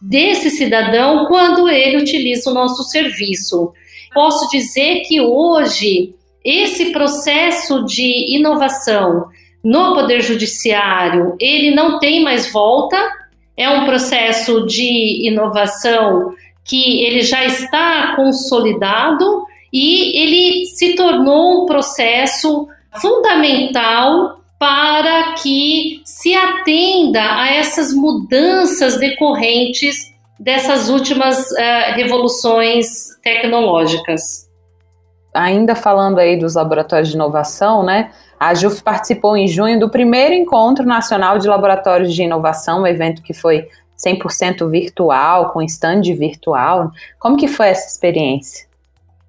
desse 0.00 0.50
cidadão 0.50 1.26
quando 1.26 1.68
ele 1.68 1.96
utiliza 1.96 2.50
o 2.50 2.54
nosso 2.54 2.84
serviço. 2.84 3.72
Posso 4.14 4.48
dizer 4.48 5.02
que 5.06 5.20
hoje 5.20 6.14
esse 6.44 6.92
processo 6.92 7.84
de 7.84 8.36
inovação 8.36 9.26
no 9.62 9.94
poder 9.94 10.22
judiciário, 10.22 11.36
ele 11.38 11.70
não 11.70 11.98
tem 11.98 12.22
mais 12.22 12.50
volta, 12.50 12.96
é 13.56 13.68
um 13.68 13.84
processo 13.84 14.64
de 14.66 15.26
inovação 15.26 16.32
que 16.64 17.04
ele 17.04 17.20
já 17.20 17.44
está 17.44 18.14
consolidado 18.16 19.44
e 19.72 20.18
ele 20.18 20.66
se 20.66 20.94
tornou 20.94 21.62
um 21.62 21.66
processo 21.66 22.66
fundamental 23.00 24.40
para 24.58 25.34
que 25.34 26.00
se 26.04 26.34
atenda 26.34 27.22
a 27.40 27.48
essas 27.50 27.94
mudanças 27.94 28.98
decorrentes 28.98 29.96
dessas 30.38 30.88
últimas 30.88 31.38
uh, 31.50 31.94
revoluções 31.94 32.86
tecnológicas. 33.22 34.49
Ainda 35.32 35.74
falando 35.74 36.18
aí 36.18 36.36
dos 36.36 36.54
laboratórios 36.54 37.08
de 37.08 37.14
inovação, 37.14 37.82
né? 37.82 38.10
A 38.38 38.54
JUF 38.54 38.82
participou 38.82 39.36
em 39.36 39.46
junho 39.46 39.78
do 39.78 39.90
primeiro 39.90 40.34
encontro 40.34 40.84
nacional 40.84 41.38
de 41.38 41.46
laboratórios 41.46 42.12
de 42.12 42.22
inovação, 42.22 42.82
um 42.82 42.86
evento 42.86 43.22
que 43.22 43.34
foi 43.34 43.68
100% 43.98 44.68
virtual, 44.68 45.50
com 45.50 45.62
stand 45.62 46.02
virtual. 46.18 46.90
Como 47.18 47.36
que 47.36 47.46
foi 47.46 47.68
essa 47.68 47.86
experiência? 47.88 48.70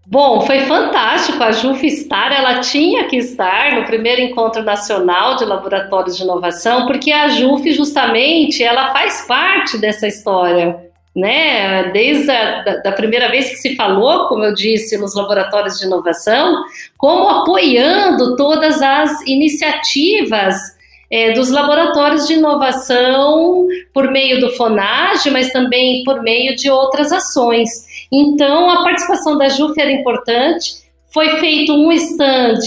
Bom, 0.06 0.42
foi 0.42 0.62
fantástico. 0.62 1.42
A 1.44 1.52
JUF 1.52 1.86
estar, 1.86 2.32
ela 2.32 2.60
tinha 2.60 3.08
que 3.08 3.18
estar 3.18 3.76
no 3.76 3.86
primeiro 3.86 4.22
encontro 4.22 4.64
nacional 4.64 5.36
de 5.36 5.46
laboratórios 5.46 6.18
de 6.18 6.24
inovação, 6.24 6.86
porque 6.86 7.12
a 7.12 7.30
JUF 7.30 7.72
justamente 7.72 8.64
ela 8.64 8.92
faz 8.92 9.26
parte 9.28 9.78
dessa 9.78 10.08
história, 10.08 10.90
né? 11.15 11.91
Desde 11.91 12.32
a 12.32 12.62
da, 12.63 12.78
da 12.78 12.91
primeira 12.91 13.30
vez 13.30 13.50
que 13.50 13.56
se 13.58 13.76
falou, 13.76 14.28
como 14.28 14.43
eu 14.43 14.54
disse, 14.54 14.97
nos 14.97 15.15
laboratórios 15.15 15.80
de 15.80 15.86
inovação, 15.86 16.63
como 16.97 17.28
apoiando 17.28 18.36
todas 18.36 18.82
as 18.82 19.21
iniciativas 19.28 20.56
é, 21.12 21.34
dos 21.34 21.50
laboratórios 21.50 22.26
de 22.26 22.36
inovação 22.36 23.67
por 23.93 24.10
meio 24.10 24.39
do 24.39 24.52
FONAGE, 24.52 25.30
mas 25.30 25.52
também 25.52 26.04
por 26.06 26.24
meio 26.24 26.56
de 26.56 26.69
outras 26.69 27.12
ações. 27.12 27.69
Então, 28.10 28.69
a 28.69 28.84
participação 28.84 29.38
da 29.38 29.50
JUF 29.50 29.80
era 29.80 29.91
importante. 29.91 30.82
Foi 31.13 31.28
feito 31.41 31.74
um 31.74 31.91
stand 31.91 32.60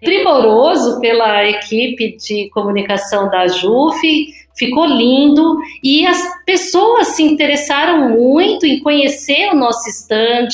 primoroso 0.00 1.00
pela 1.00 1.48
equipe 1.48 2.16
de 2.16 2.50
comunicação 2.50 3.30
da 3.30 3.46
JUF, 3.46 4.34
ficou 4.54 4.84
lindo 4.86 5.56
e 5.82 6.06
as 6.06 6.20
pessoas 6.44 7.08
se 7.08 7.22
interessaram 7.22 8.10
muito 8.10 8.66
em 8.66 8.80
conhecer 8.80 9.50
o 9.50 9.56
nosso 9.56 9.88
stand, 9.88 10.48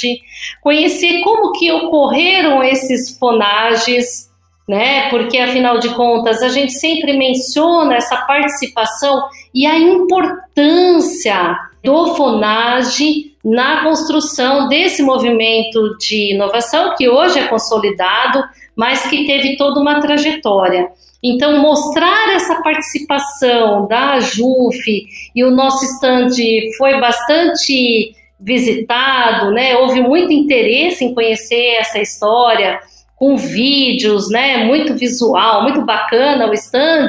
conhecer 0.63 1.21
como 1.23 1.53
que 1.53 1.71
ocorreram 1.73 2.63
esses 2.63 3.19
fonages, 3.19 4.31
né? 4.69 5.09
Porque 5.11 5.39
afinal 5.39 5.79
de 5.79 5.95
contas 5.95 6.43
a 6.43 6.49
gente 6.49 6.73
sempre 6.73 7.17
menciona 7.17 7.97
essa 7.97 8.17
participação 8.17 9.25
e 9.55 9.67
a 9.67 9.79
importância 9.79 11.57
do 11.83 12.15
Fonage 12.15 13.33
na 13.45 13.83
construção 13.83 14.69
desse 14.69 15.03
movimento 15.03 15.97
de 15.97 16.35
inovação 16.35 16.95
que 16.97 17.09
hoje 17.09 17.39
é 17.39 17.47
consolidado, 17.47 18.45
mas 18.77 19.07
que 19.07 19.27
teve 19.27 19.57
toda 19.57 19.81
uma 19.81 20.01
trajetória. 20.01 20.91
Então, 21.23 21.61
mostrar 21.61 22.35
essa 22.35 22.63
participação 22.63 23.87
da 23.89 24.21
JUF 24.21 25.07
e 25.35 25.45
o 25.45 25.51
nosso 25.51 25.85
stand 25.85 26.29
foi 26.77 27.01
bastante 27.01 28.15
visitado, 28.39 29.51
né? 29.51 29.77
Houve 29.77 30.01
muito 30.01 30.33
interesse 30.33 31.05
em 31.05 31.15
conhecer 31.15 31.77
essa 31.81 31.99
história 31.99 32.79
com 33.19 33.37
vídeos, 33.37 34.31
né, 34.31 34.65
muito 34.65 34.95
visual, 34.95 35.65
muito 35.65 35.85
bacana 35.85 36.49
o 36.49 36.55
stand, 36.55 37.09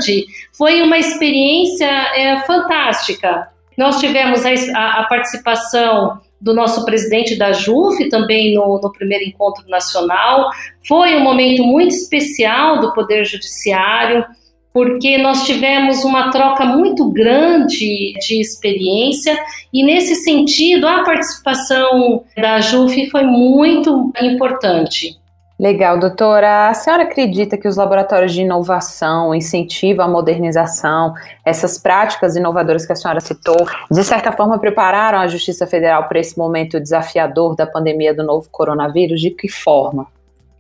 foi 0.58 0.82
uma 0.82 0.98
experiência 0.98 1.86
é, 1.86 2.39
fantástica. 2.48 3.48
Nós 3.78 4.00
tivemos 4.00 4.43
a, 4.43 4.50
a, 4.76 5.02
a, 5.02 5.04
participação 5.04 6.19
do 6.41 6.54
nosso 6.54 6.86
presidente 6.86 7.36
da 7.36 7.52
JUF 7.52 8.08
também 8.10 8.54
no, 8.54 8.80
no 8.82 8.91
primeiro 8.91 9.25
encontro 9.25 9.67
nacional. 9.67 10.49
Foi 10.88 11.15
um 11.15 11.23
momento 11.23 11.63
muito 11.63 11.93
especial 11.93 12.80
do 12.80 12.93
Poder 12.93 13.25
Judiciário, 13.25 14.25
porque 14.73 15.17
nós 15.17 15.45
tivemos 15.45 16.06
uma 16.06 16.32
troca 16.32 16.63
muito 16.63 17.10
grande 17.10 18.13
de 18.19 18.39
experiência 18.39 19.38
e, 19.73 19.84
nesse 19.84 20.15
sentido, 20.15 20.88
a 20.88 21.04
participação 21.04 22.23
da 22.38 22.62
JUF 22.62 23.10
foi 23.10 23.23
muito 23.23 24.12
importante. 24.21 25.18
Legal, 25.60 26.00
doutora. 26.00 26.69
A 26.69 26.74
senhora 26.74 27.04
acredita 27.04 27.58
que 27.58 27.67
os 27.67 27.76
laboratórios 27.76 28.32
de 28.32 28.43
inovação 28.43 29.36
incentivam 29.36 30.06
a 30.06 30.08
modernização, 30.08 31.13
essas 31.45 31.78
práticas 31.78 32.38
inovadoras 32.38 32.86
que 32.86 32.93
a 32.93 32.95
senhora 32.95 33.19
citou, 33.19 33.67
de 33.91 34.04
certa 34.06 34.32
forma 34.32 34.58
prepararam 34.58 35.19
a 35.19 35.28
Justiça 35.28 35.67
Federal 35.67 36.08
para 36.08 36.17
esse 36.17 36.38
momento 36.38 36.80
desafiador 36.80 37.58
da 37.58 37.67
pandemia 37.67 38.13
do 38.13 38.24
novo 38.24 38.48
coronavírus? 38.50 39.19
De 39.19 39.32
que 39.32 39.50
forma? 39.50 40.08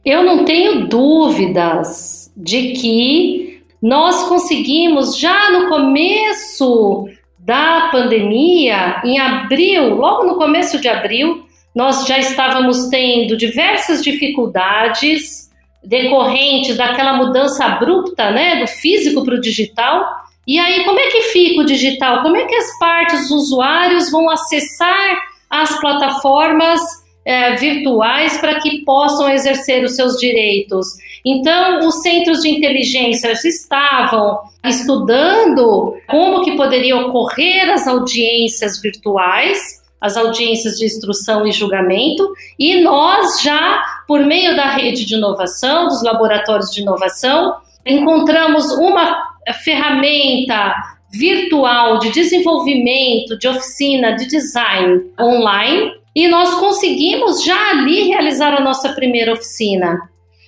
Eu 0.03 0.21
não 0.21 0.43
tenho 0.43 0.87
dúvidas 0.89 2.29
de 2.35 2.73
que 2.73 3.63
nós 3.81 4.27
conseguimos 4.27 5.17
já 5.17 5.49
no 5.49 5.69
começo 5.69 7.07
da 7.37 7.87
pandemia, 7.89 9.01
em 9.05 9.17
abril, 9.17 9.95
logo 9.95 10.25
no 10.25 10.35
começo 10.35 10.79
de 10.81 10.89
abril, 10.89 11.45
nós 11.79 12.05
já 12.05 12.19
estávamos 12.19 12.89
tendo 12.89 13.37
diversas 13.37 14.03
dificuldades 14.03 15.49
decorrentes 15.81 16.75
daquela 16.75 17.13
mudança 17.13 17.63
abrupta, 17.63 18.31
né, 18.31 18.59
do 18.59 18.67
físico 18.67 19.23
para 19.23 19.35
o 19.35 19.39
digital. 19.39 20.05
E 20.45 20.59
aí, 20.59 20.83
como 20.83 20.99
é 20.99 21.07
que 21.07 21.21
fica 21.31 21.61
o 21.61 21.65
digital? 21.65 22.21
Como 22.21 22.35
é 22.35 22.45
que 22.45 22.53
as 22.53 22.77
partes 22.77 23.29
dos 23.29 23.31
usuários 23.31 24.11
vão 24.11 24.29
acessar 24.29 25.19
as 25.49 25.79
plataformas 25.79 26.81
é, 27.23 27.55
virtuais 27.55 28.37
para 28.39 28.59
que 28.59 28.83
possam 28.83 29.29
exercer 29.29 29.81
os 29.85 29.95
seus 29.95 30.17
direitos? 30.17 30.85
Então, 31.25 31.87
os 31.87 32.01
centros 32.01 32.41
de 32.41 32.49
inteligência 32.49 33.31
estavam 33.31 34.37
estudando 34.65 35.95
como 36.09 36.43
que 36.43 36.57
poderiam 36.57 37.07
ocorrer 37.07 37.71
as 37.71 37.87
audiências 37.87 38.81
virtuais 38.81 39.78
as 40.01 40.15
audiências 40.15 40.75
de 40.75 40.85
instrução 40.85 41.45
e 41.45 41.51
julgamento, 41.51 42.31
e 42.57 42.81
nós 42.81 43.41
já, 43.41 43.83
por 44.07 44.25
meio 44.25 44.55
da 44.55 44.69
rede 44.69 45.05
de 45.05 45.15
inovação, 45.15 45.87
dos 45.87 46.01
laboratórios 46.03 46.71
de 46.71 46.81
inovação, 46.81 47.55
encontramos 47.85 48.71
uma 48.71 49.23
ferramenta 49.63 50.75
virtual 51.11 51.99
de 51.99 52.11
desenvolvimento, 52.11 53.37
de 53.37 53.47
oficina, 53.47 54.15
de 54.15 54.27
design 54.27 55.01
online, 55.19 55.91
e 56.15 56.27
nós 56.27 56.55
conseguimos 56.55 57.43
já 57.43 57.71
ali 57.71 58.09
realizar 58.09 58.53
a 58.53 58.61
nossa 58.61 58.89
primeira 58.93 59.33
oficina. 59.33 59.99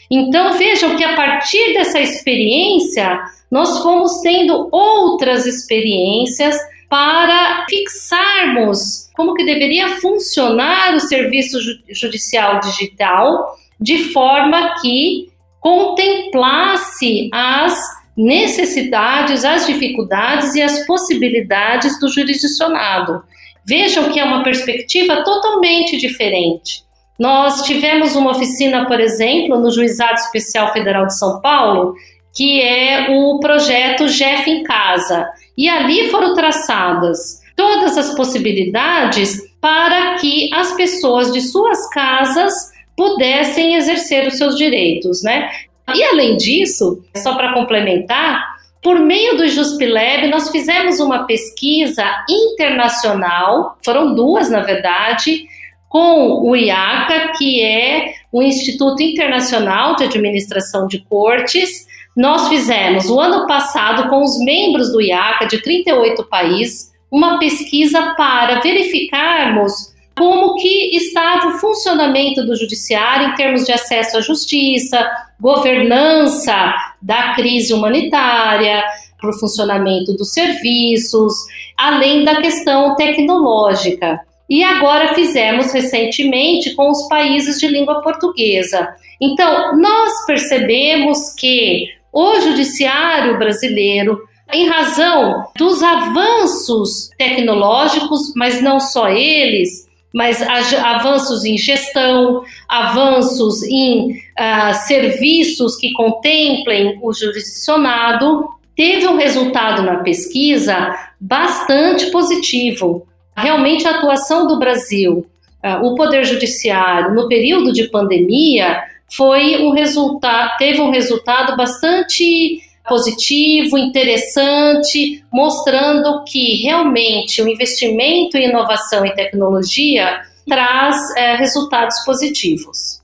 Então 0.10 0.54
vejam 0.54 0.96
que 0.96 1.04
a 1.04 1.16
partir 1.16 1.74
dessa 1.74 2.00
experiência, 2.00 3.20
nós 3.50 3.80
fomos 3.80 4.20
tendo 4.22 4.68
outras 4.72 5.46
experiências 5.46 6.58
para 6.91 7.65
fixarmos 7.69 9.10
como 9.15 9.34
que 9.34 9.45
deveria 9.45 9.95
funcionar 10.01 10.93
o 10.93 10.99
serviço 10.99 11.58
judicial 11.89 12.60
digital 12.60 13.56
de 13.80 14.12
forma 14.12 14.75
que 14.82 15.30
contemplasse 15.62 17.30
as 17.32 17.82
necessidades, 18.17 19.45
as 19.45 19.65
dificuldades 19.65 20.54
e 20.54 20.62
as 20.62 20.86
possibilidades 20.86 21.97
do 21.97 22.10
jurisdicionado. 22.10 23.23
Vejam 23.63 24.12
que 24.12 24.19
é 24.19 24.25
uma 24.25 24.43
perspectiva 24.43 25.23
totalmente 25.23 25.95
diferente. 25.95 26.84
Nós 27.17 27.63
tivemos 27.63 28.17
uma 28.17 28.32
oficina, 28.32 28.86
por 28.86 28.99
exemplo, 28.99 29.58
no 29.58 29.71
Juizado 29.71 30.15
Especial 30.15 30.73
Federal 30.73 31.08
de 31.08 31.17
São 31.17 31.39
Paulo, 31.39 31.95
que 32.36 32.62
é 32.62 33.08
o 33.12 33.39
projeto 33.39 34.08
Jeff 34.08 34.49
em 34.49 34.63
Casa. 34.63 35.30
E 35.58 35.68
ali 35.70 36.10
foram 36.10 36.34
traçadas 36.34 37.42
todas 37.56 37.98
as 37.98 38.16
possibilidades 38.16 39.40
para 39.60 40.16
que 40.16 40.50
as 40.54 40.74
pessoas 40.74 41.32
de 41.32 41.42
suas 41.42 41.90
casas 41.90 42.54
pudessem 42.98 43.76
exercer 43.76 44.28
os 44.28 44.38
seus 44.38 44.58
direitos, 44.58 45.22
né? 45.24 45.50
E 45.94 46.04
além 46.04 46.38
disso, 46.38 47.04
só 47.18 47.36
para 47.36 47.54
complementar, 47.54 48.52
por 48.82 49.00
meio 49.00 49.38
do 49.38 49.48
Juspilab, 49.48 50.28
nós 50.28 50.50
fizemos 50.50 51.00
uma 51.00 51.26
pesquisa 51.26 52.04
internacional, 52.28 53.78
foram 53.84 54.16
duas, 54.16 54.50
na 54.50 54.62
verdade, 54.62 55.46
com 55.88 56.42
o 56.42 56.56
IACA, 56.56 57.34
que 57.38 57.62
é 57.62 58.14
o 58.32 58.42
Instituto 58.42 59.04
Internacional 59.04 59.96
de 59.96 60.06
Administração 60.06 60.88
de 60.88 61.00
Cortes. 61.00 61.86
Nós 62.15 62.50
fizemos 62.50 63.10
o 63.10 63.19
ano 63.19 63.47
passado 63.47 64.10
com 64.10 64.24
os 64.24 64.38
membros 64.39 64.91
do 64.91 65.02
IACA 65.02 65.47
de 65.47 65.62
38 65.62 66.24
países 66.26 66.91
uma 67.10 67.39
pesquisa 67.39 68.13
para 68.17 68.60
verificarmos 68.60 69.91
como 70.17 70.56
que 70.56 70.95
estava 70.95 71.50
o 71.50 71.60
funcionamento 71.60 72.45
do 72.45 72.56
judiciário 72.56 73.30
em 73.30 73.36
termos 73.36 73.65
de 73.65 73.71
acesso 73.71 74.17
à 74.17 74.21
justiça, 74.21 75.10
governança 75.39 76.74
da 77.02 77.34
crise 77.34 77.74
humanitária, 77.74 78.84
para 79.19 79.30
o 79.30 79.39
funcionamento 79.39 80.13
dos 80.13 80.34
serviços, 80.34 81.34
além 81.78 82.26
da 82.26 82.41
questão 82.41 82.95
tecnológica. 82.95 84.19
E 84.50 84.63
agora 84.63 85.13
fizemos 85.13 85.71
recentemente 85.71 86.76
com 86.76 86.89
os 86.89 87.08
países 87.08 87.60
de 87.60 87.67
língua 87.67 88.02
portuguesa. 88.02 88.89
Então, 89.21 89.78
nós 89.78 90.26
percebemos 90.26 91.34
que 91.36 91.88
o 92.12 92.39
judiciário 92.39 93.38
brasileiro 93.38 94.19
em 94.54 94.67
razão 94.67 95.45
dos 95.58 95.82
avanços 95.82 97.10
tecnológicos, 97.17 98.34
mas 98.36 98.62
não 98.62 98.80
só 98.80 99.10
eles, 99.10 99.89
mas 100.13 100.41
avanços 100.41 101.45
em 101.45 101.58
gestão, 101.58 102.43
avanços 102.67 103.63
em 103.63 104.12
uh, 104.12 104.74
serviços 104.86 105.78
que 105.78 105.93
contemplem 105.93 107.00
o 107.02 107.13
jurisdicionado, 107.13 108.50
teve 108.76 109.08
um 109.08 109.15
resultado 109.15 109.84
na 109.84 109.97
pesquisa 109.97 110.95
bastante 111.19 112.12
positivo. 112.12 113.08
Realmente 113.38 113.88
a 113.88 113.91
atuação 113.91 114.47
do 114.47 114.60
Brasil, 114.60 115.26
uh, 115.63 115.86
o 115.86 115.95
Poder 115.95 116.26
Judiciário, 116.26 117.15
no 117.15 117.30
período 117.30 117.71
de 117.71 117.89
pandemia, 117.89 118.84
foi 119.15 119.62
um 119.63 119.71
resultado, 119.71 120.58
teve 120.58 120.80
um 120.82 120.91
resultado 120.91 121.56
bastante 121.58 122.62
positivo, 122.88 123.78
interessante, 123.78 125.24
mostrando 125.32 126.24
que 126.24 126.62
realmente 126.63 127.41
o 127.41 127.47
investimento 127.47 128.38
em 128.38 128.50
inovação 128.50 129.06
e 129.06 129.13
tecnologia 129.13 130.21
traz 130.47 130.97
é, 131.15 131.36
resultados 131.36 132.04
positivos. 132.06 133.02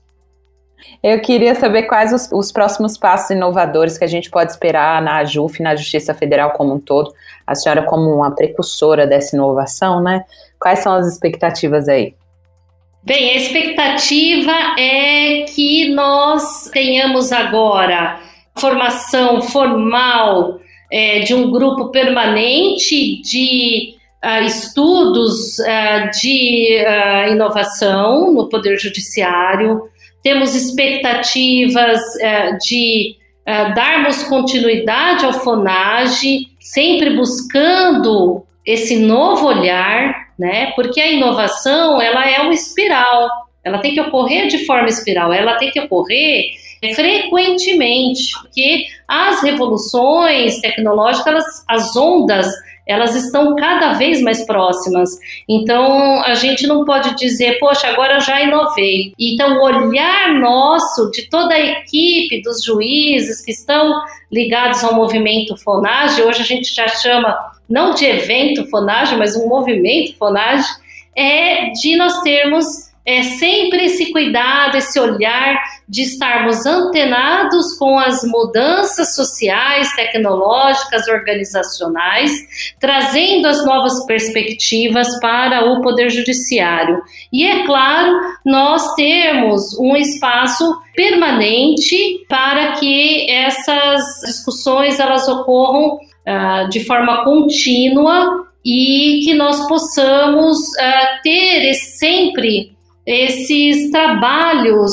Eu 1.00 1.20
queria 1.20 1.54
saber 1.54 1.84
quais 1.84 2.12
os, 2.12 2.28
os, 2.32 2.50
próximos 2.50 2.98
passos 2.98 3.30
inovadores 3.30 3.96
que 3.96 4.04
a 4.04 4.08
gente 4.08 4.28
pode 4.28 4.50
esperar 4.50 5.00
na 5.00 5.18
AJUF, 5.18 5.62
na 5.62 5.76
Justiça 5.76 6.12
Federal 6.12 6.50
como 6.50 6.74
um 6.74 6.80
todo. 6.80 7.14
A 7.46 7.54
senhora, 7.54 7.84
como 7.84 8.10
uma 8.12 8.34
precursora 8.34 9.06
dessa 9.06 9.36
inovação, 9.36 10.02
né? 10.02 10.24
Quais 10.58 10.80
são 10.80 10.92
as 10.92 11.06
expectativas 11.06 11.88
aí? 11.88 12.14
Bem, 13.08 13.30
a 13.30 13.36
expectativa 13.36 14.52
é 14.78 15.44
que 15.44 15.88
nós 15.94 16.68
tenhamos 16.70 17.32
agora 17.32 18.20
formação 18.58 19.40
formal 19.40 20.60
é, 20.92 21.20
de 21.20 21.32
um 21.32 21.50
grupo 21.50 21.90
permanente 21.90 23.22
de 23.22 23.94
uh, 24.22 24.44
estudos 24.44 25.58
uh, 25.58 26.10
de 26.20 26.84
uh, 26.84 27.32
inovação 27.32 28.30
no 28.34 28.46
Poder 28.46 28.78
Judiciário, 28.78 29.84
temos 30.22 30.54
expectativas 30.54 32.00
de 32.66 33.16
darmos 33.74 34.24
continuidade 34.24 35.24
ao 35.24 35.32
FONAGE, 35.32 36.48
sempre 36.60 37.16
buscando 37.16 38.44
esse 38.66 38.98
novo 38.98 39.46
olhar, 39.46 40.27
né? 40.38 40.72
Porque 40.76 41.00
a 41.00 41.10
inovação 41.10 42.00
ela 42.00 42.28
é 42.28 42.40
uma 42.40 42.54
espiral, 42.54 43.28
ela 43.64 43.78
tem 43.78 43.92
que 43.92 44.00
ocorrer 44.00 44.46
de 44.48 44.64
forma 44.64 44.88
espiral, 44.88 45.32
ela 45.32 45.56
tem 45.56 45.70
que 45.70 45.80
ocorrer 45.80 46.52
frequentemente, 46.94 48.30
porque 48.40 48.86
as 49.08 49.42
revoluções 49.42 50.60
tecnológicas, 50.60 51.44
as 51.68 51.96
ondas, 51.96 52.46
elas 52.88 53.14
estão 53.14 53.54
cada 53.54 53.92
vez 53.92 54.22
mais 54.22 54.46
próximas. 54.46 55.10
Então, 55.46 56.22
a 56.22 56.32
gente 56.32 56.66
não 56.66 56.86
pode 56.86 57.14
dizer, 57.16 57.58
poxa, 57.58 57.86
agora 57.86 58.14
eu 58.14 58.20
já 58.20 58.42
inovei. 58.42 59.12
Então, 59.20 59.58
o 59.58 59.62
olhar 59.62 60.32
nosso, 60.40 61.10
de 61.10 61.28
toda 61.28 61.54
a 61.54 61.60
equipe, 61.60 62.40
dos 62.40 62.64
juízes 62.64 63.44
que 63.44 63.50
estão 63.50 64.00
ligados 64.32 64.82
ao 64.82 64.94
movimento 64.94 65.54
Fonage, 65.58 66.22
hoje 66.22 66.40
a 66.40 66.44
gente 66.46 66.74
já 66.74 66.88
chama, 66.88 67.36
não 67.68 67.92
de 67.92 68.06
evento 68.06 68.66
Fonage, 68.70 69.14
mas 69.16 69.36
um 69.36 69.46
movimento 69.46 70.16
Fonage, 70.16 70.66
é 71.14 71.70
de 71.70 71.94
nós 71.96 72.22
termos 72.22 72.87
é 73.08 73.22
sempre 73.22 73.86
esse 73.86 74.12
cuidado, 74.12 74.76
esse 74.76 75.00
olhar 75.00 75.58
de 75.88 76.02
estarmos 76.02 76.66
antenados 76.66 77.72
com 77.78 77.98
as 77.98 78.22
mudanças 78.22 79.14
sociais, 79.14 79.90
tecnológicas, 79.96 81.08
organizacionais, 81.08 82.30
trazendo 82.78 83.48
as 83.48 83.64
novas 83.64 84.04
perspectivas 84.04 85.18
para 85.20 85.72
o 85.72 85.80
Poder 85.80 86.10
Judiciário. 86.10 87.00
E 87.32 87.46
é 87.46 87.64
claro, 87.64 88.12
nós 88.44 88.94
temos 88.94 89.74
um 89.78 89.96
espaço 89.96 90.78
permanente 90.94 92.26
para 92.28 92.72
que 92.72 93.30
essas 93.30 94.02
discussões 94.26 95.00
elas 95.00 95.26
ocorram 95.26 95.94
uh, 95.94 96.68
de 96.68 96.84
forma 96.84 97.24
contínua 97.24 98.44
e 98.62 99.22
que 99.24 99.32
nós 99.32 99.66
possamos 99.66 100.58
uh, 100.58 101.22
ter 101.22 101.72
sempre 101.72 102.76
esses 103.08 103.90
trabalhos 103.90 104.92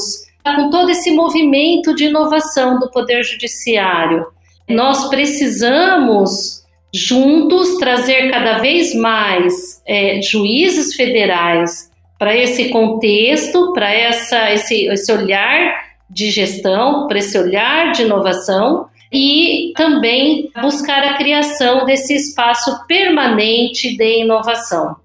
com 0.56 0.70
todo 0.70 0.90
esse 0.90 1.12
movimento 1.12 1.94
de 1.94 2.06
inovação 2.06 2.80
do 2.80 2.90
Poder 2.90 3.24
Judiciário. 3.24 4.28
Nós 4.70 5.10
precisamos 5.10 6.64
juntos 6.94 7.78
trazer 7.78 8.32
cada 8.32 8.60
vez 8.60 8.96
mais 8.96 9.82
é, 9.86 10.22
juízes 10.22 10.96
federais 10.96 11.92
para 12.18 12.34
esse 12.36 12.70
contexto, 12.70 13.74
para 13.74 13.94
esse, 13.94 14.86
esse 14.86 15.12
olhar 15.12 15.84
de 16.10 16.32
gestão, 16.32 17.08
para 17.08 17.20
esse 17.20 17.38
olhar 17.38 17.92
de 17.92 18.04
inovação 18.04 18.88
e 19.12 19.74
também 19.76 20.50
buscar 20.62 21.04
a 21.04 21.14
criação 21.16 21.86
desse 21.86 22.16
espaço 22.16 22.86
permanente 22.88 23.98
de 23.98 24.22
inovação. 24.22 24.96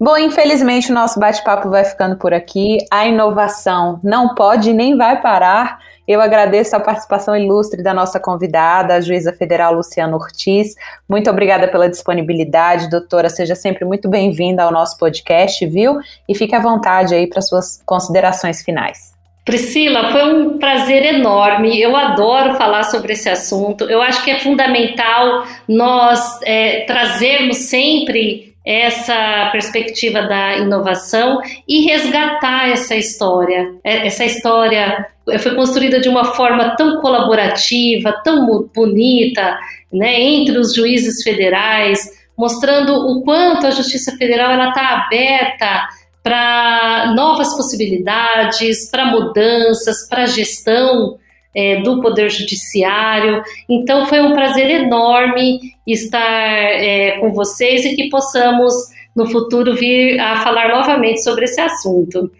Bom, 0.00 0.16
infelizmente 0.16 0.92
o 0.92 0.94
nosso 0.94 1.18
bate-papo 1.18 1.68
vai 1.68 1.84
ficando 1.84 2.16
por 2.16 2.32
aqui. 2.32 2.78
A 2.88 3.06
inovação 3.06 3.98
não 4.04 4.32
pode 4.34 4.72
nem 4.72 4.96
vai 4.96 5.20
parar. 5.20 5.80
Eu 6.06 6.20
agradeço 6.20 6.76
a 6.76 6.80
participação 6.80 7.36
ilustre 7.36 7.82
da 7.82 7.92
nossa 7.92 8.20
convidada, 8.20 8.94
a 8.94 9.00
juíza 9.00 9.32
federal 9.32 9.74
Luciana 9.74 10.14
Ortiz. 10.16 10.76
Muito 11.08 11.28
obrigada 11.28 11.66
pela 11.66 11.88
disponibilidade, 11.88 12.88
doutora. 12.88 13.28
Seja 13.28 13.56
sempre 13.56 13.84
muito 13.84 14.08
bem-vinda 14.08 14.62
ao 14.62 14.70
nosso 14.70 14.96
podcast, 14.96 15.66
viu? 15.66 15.98
E 16.28 16.34
fique 16.34 16.54
à 16.54 16.60
vontade 16.60 17.12
aí 17.12 17.26
para 17.26 17.42
suas 17.42 17.82
considerações 17.84 18.62
finais. 18.62 19.18
Priscila, 19.44 20.12
foi 20.12 20.32
um 20.32 20.58
prazer 20.58 21.04
enorme. 21.06 21.80
Eu 21.80 21.96
adoro 21.96 22.54
falar 22.54 22.84
sobre 22.84 23.14
esse 23.14 23.28
assunto. 23.28 23.84
Eu 23.84 24.00
acho 24.00 24.22
que 24.22 24.30
é 24.30 24.38
fundamental 24.38 25.44
nós 25.66 26.38
é, 26.44 26.84
trazermos 26.86 27.56
sempre 27.56 28.47
essa 28.68 29.48
perspectiva 29.50 30.20
da 30.24 30.58
inovação 30.58 31.40
e 31.66 31.86
resgatar 31.86 32.68
essa 32.68 32.94
história. 32.94 33.74
É, 33.82 34.06
essa 34.06 34.26
história 34.26 35.06
foi 35.40 35.54
construída 35.54 35.98
de 35.98 36.08
uma 36.10 36.34
forma 36.34 36.76
tão 36.76 37.00
colaborativa, 37.00 38.20
tão 38.22 38.68
bonita, 38.74 39.58
né, 39.90 40.20
entre 40.20 40.58
os 40.58 40.74
juízes 40.74 41.22
federais, 41.22 42.10
mostrando 42.36 42.92
o 42.92 43.22
quanto 43.22 43.66
a 43.66 43.70
Justiça 43.70 44.14
Federal 44.18 44.52
está 44.68 45.06
aberta 45.06 45.88
para 46.22 47.14
novas 47.16 47.56
possibilidades, 47.56 48.90
para 48.90 49.06
mudanças, 49.06 50.06
para 50.10 50.26
gestão 50.26 51.16
é, 51.58 51.80
do 51.80 52.00
Poder 52.00 52.30
Judiciário. 52.30 53.42
Então, 53.68 54.06
foi 54.06 54.20
um 54.20 54.32
prazer 54.32 54.70
enorme 54.70 55.58
estar 55.84 56.20
é, 56.22 57.18
com 57.18 57.32
vocês 57.32 57.84
e 57.84 57.96
que 57.96 58.08
possamos, 58.08 58.72
no 59.16 59.26
futuro, 59.28 59.74
vir 59.74 60.20
a 60.20 60.36
falar 60.42 60.68
novamente 60.68 61.20
sobre 61.20 61.46
esse 61.46 61.60
assunto. 61.60 62.30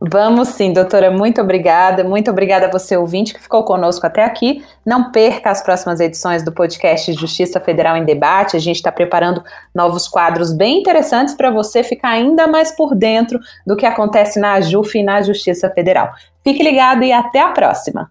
Vamos 0.00 0.48
sim, 0.48 0.72
doutora. 0.72 1.10
Muito 1.10 1.40
obrigada. 1.40 2.02
Muito 2.02 2.30
obrigada 2.30 2.66
a 2.66 2.70
você, 2.70 2.96
ouvinte, 2.96 3.34
que 3.34 3.40
ficou 3.40 3.62
conosco 3.62 4.06
até 4.06 4.24
aqui. 4.24 4.64
Não 4.84 5.10
perca 5.10 5.50
as 5.50 5.62
próximas 5.62 6.00
edições 6.00 6.42
do 6.42 6.52
podcast 6.52 7.12
Justiça 7.12 7.60
Federal 7.60 7.96
em 7.96 8.04
Debate. 8.04 8.56
A 8.56 8.60
gente 8.60 8.76
está 8.76 8.92
preparando 8.92 9.42
novos 9.74 10.08
quadros 10.08 10.52
bem 10.52 10.80
interessantes 10.80 11.34
para 11.34 11.50
você 11.50 11.82
ficar 11.82 12.10
ainda 12.10 12.46
mais 12.46 12.72
por 12.72 12.94
dentro 12.94 13.38
do 13.66 13.76
que 13.76 13.84
acontece 13.84 14.38
na 14.40 14.60
JUF 14.60 14.98
e 14.98 15.02
na 15.02 15.20
Justiça 15.20 15.68
Federal. 15.70 16.10
Fique 16.44 16.62
ligado 16.62 17.02
e 17.02 17.12
até 17.12 17.40
a 17.40 17.48
próxima. 17.48 18.10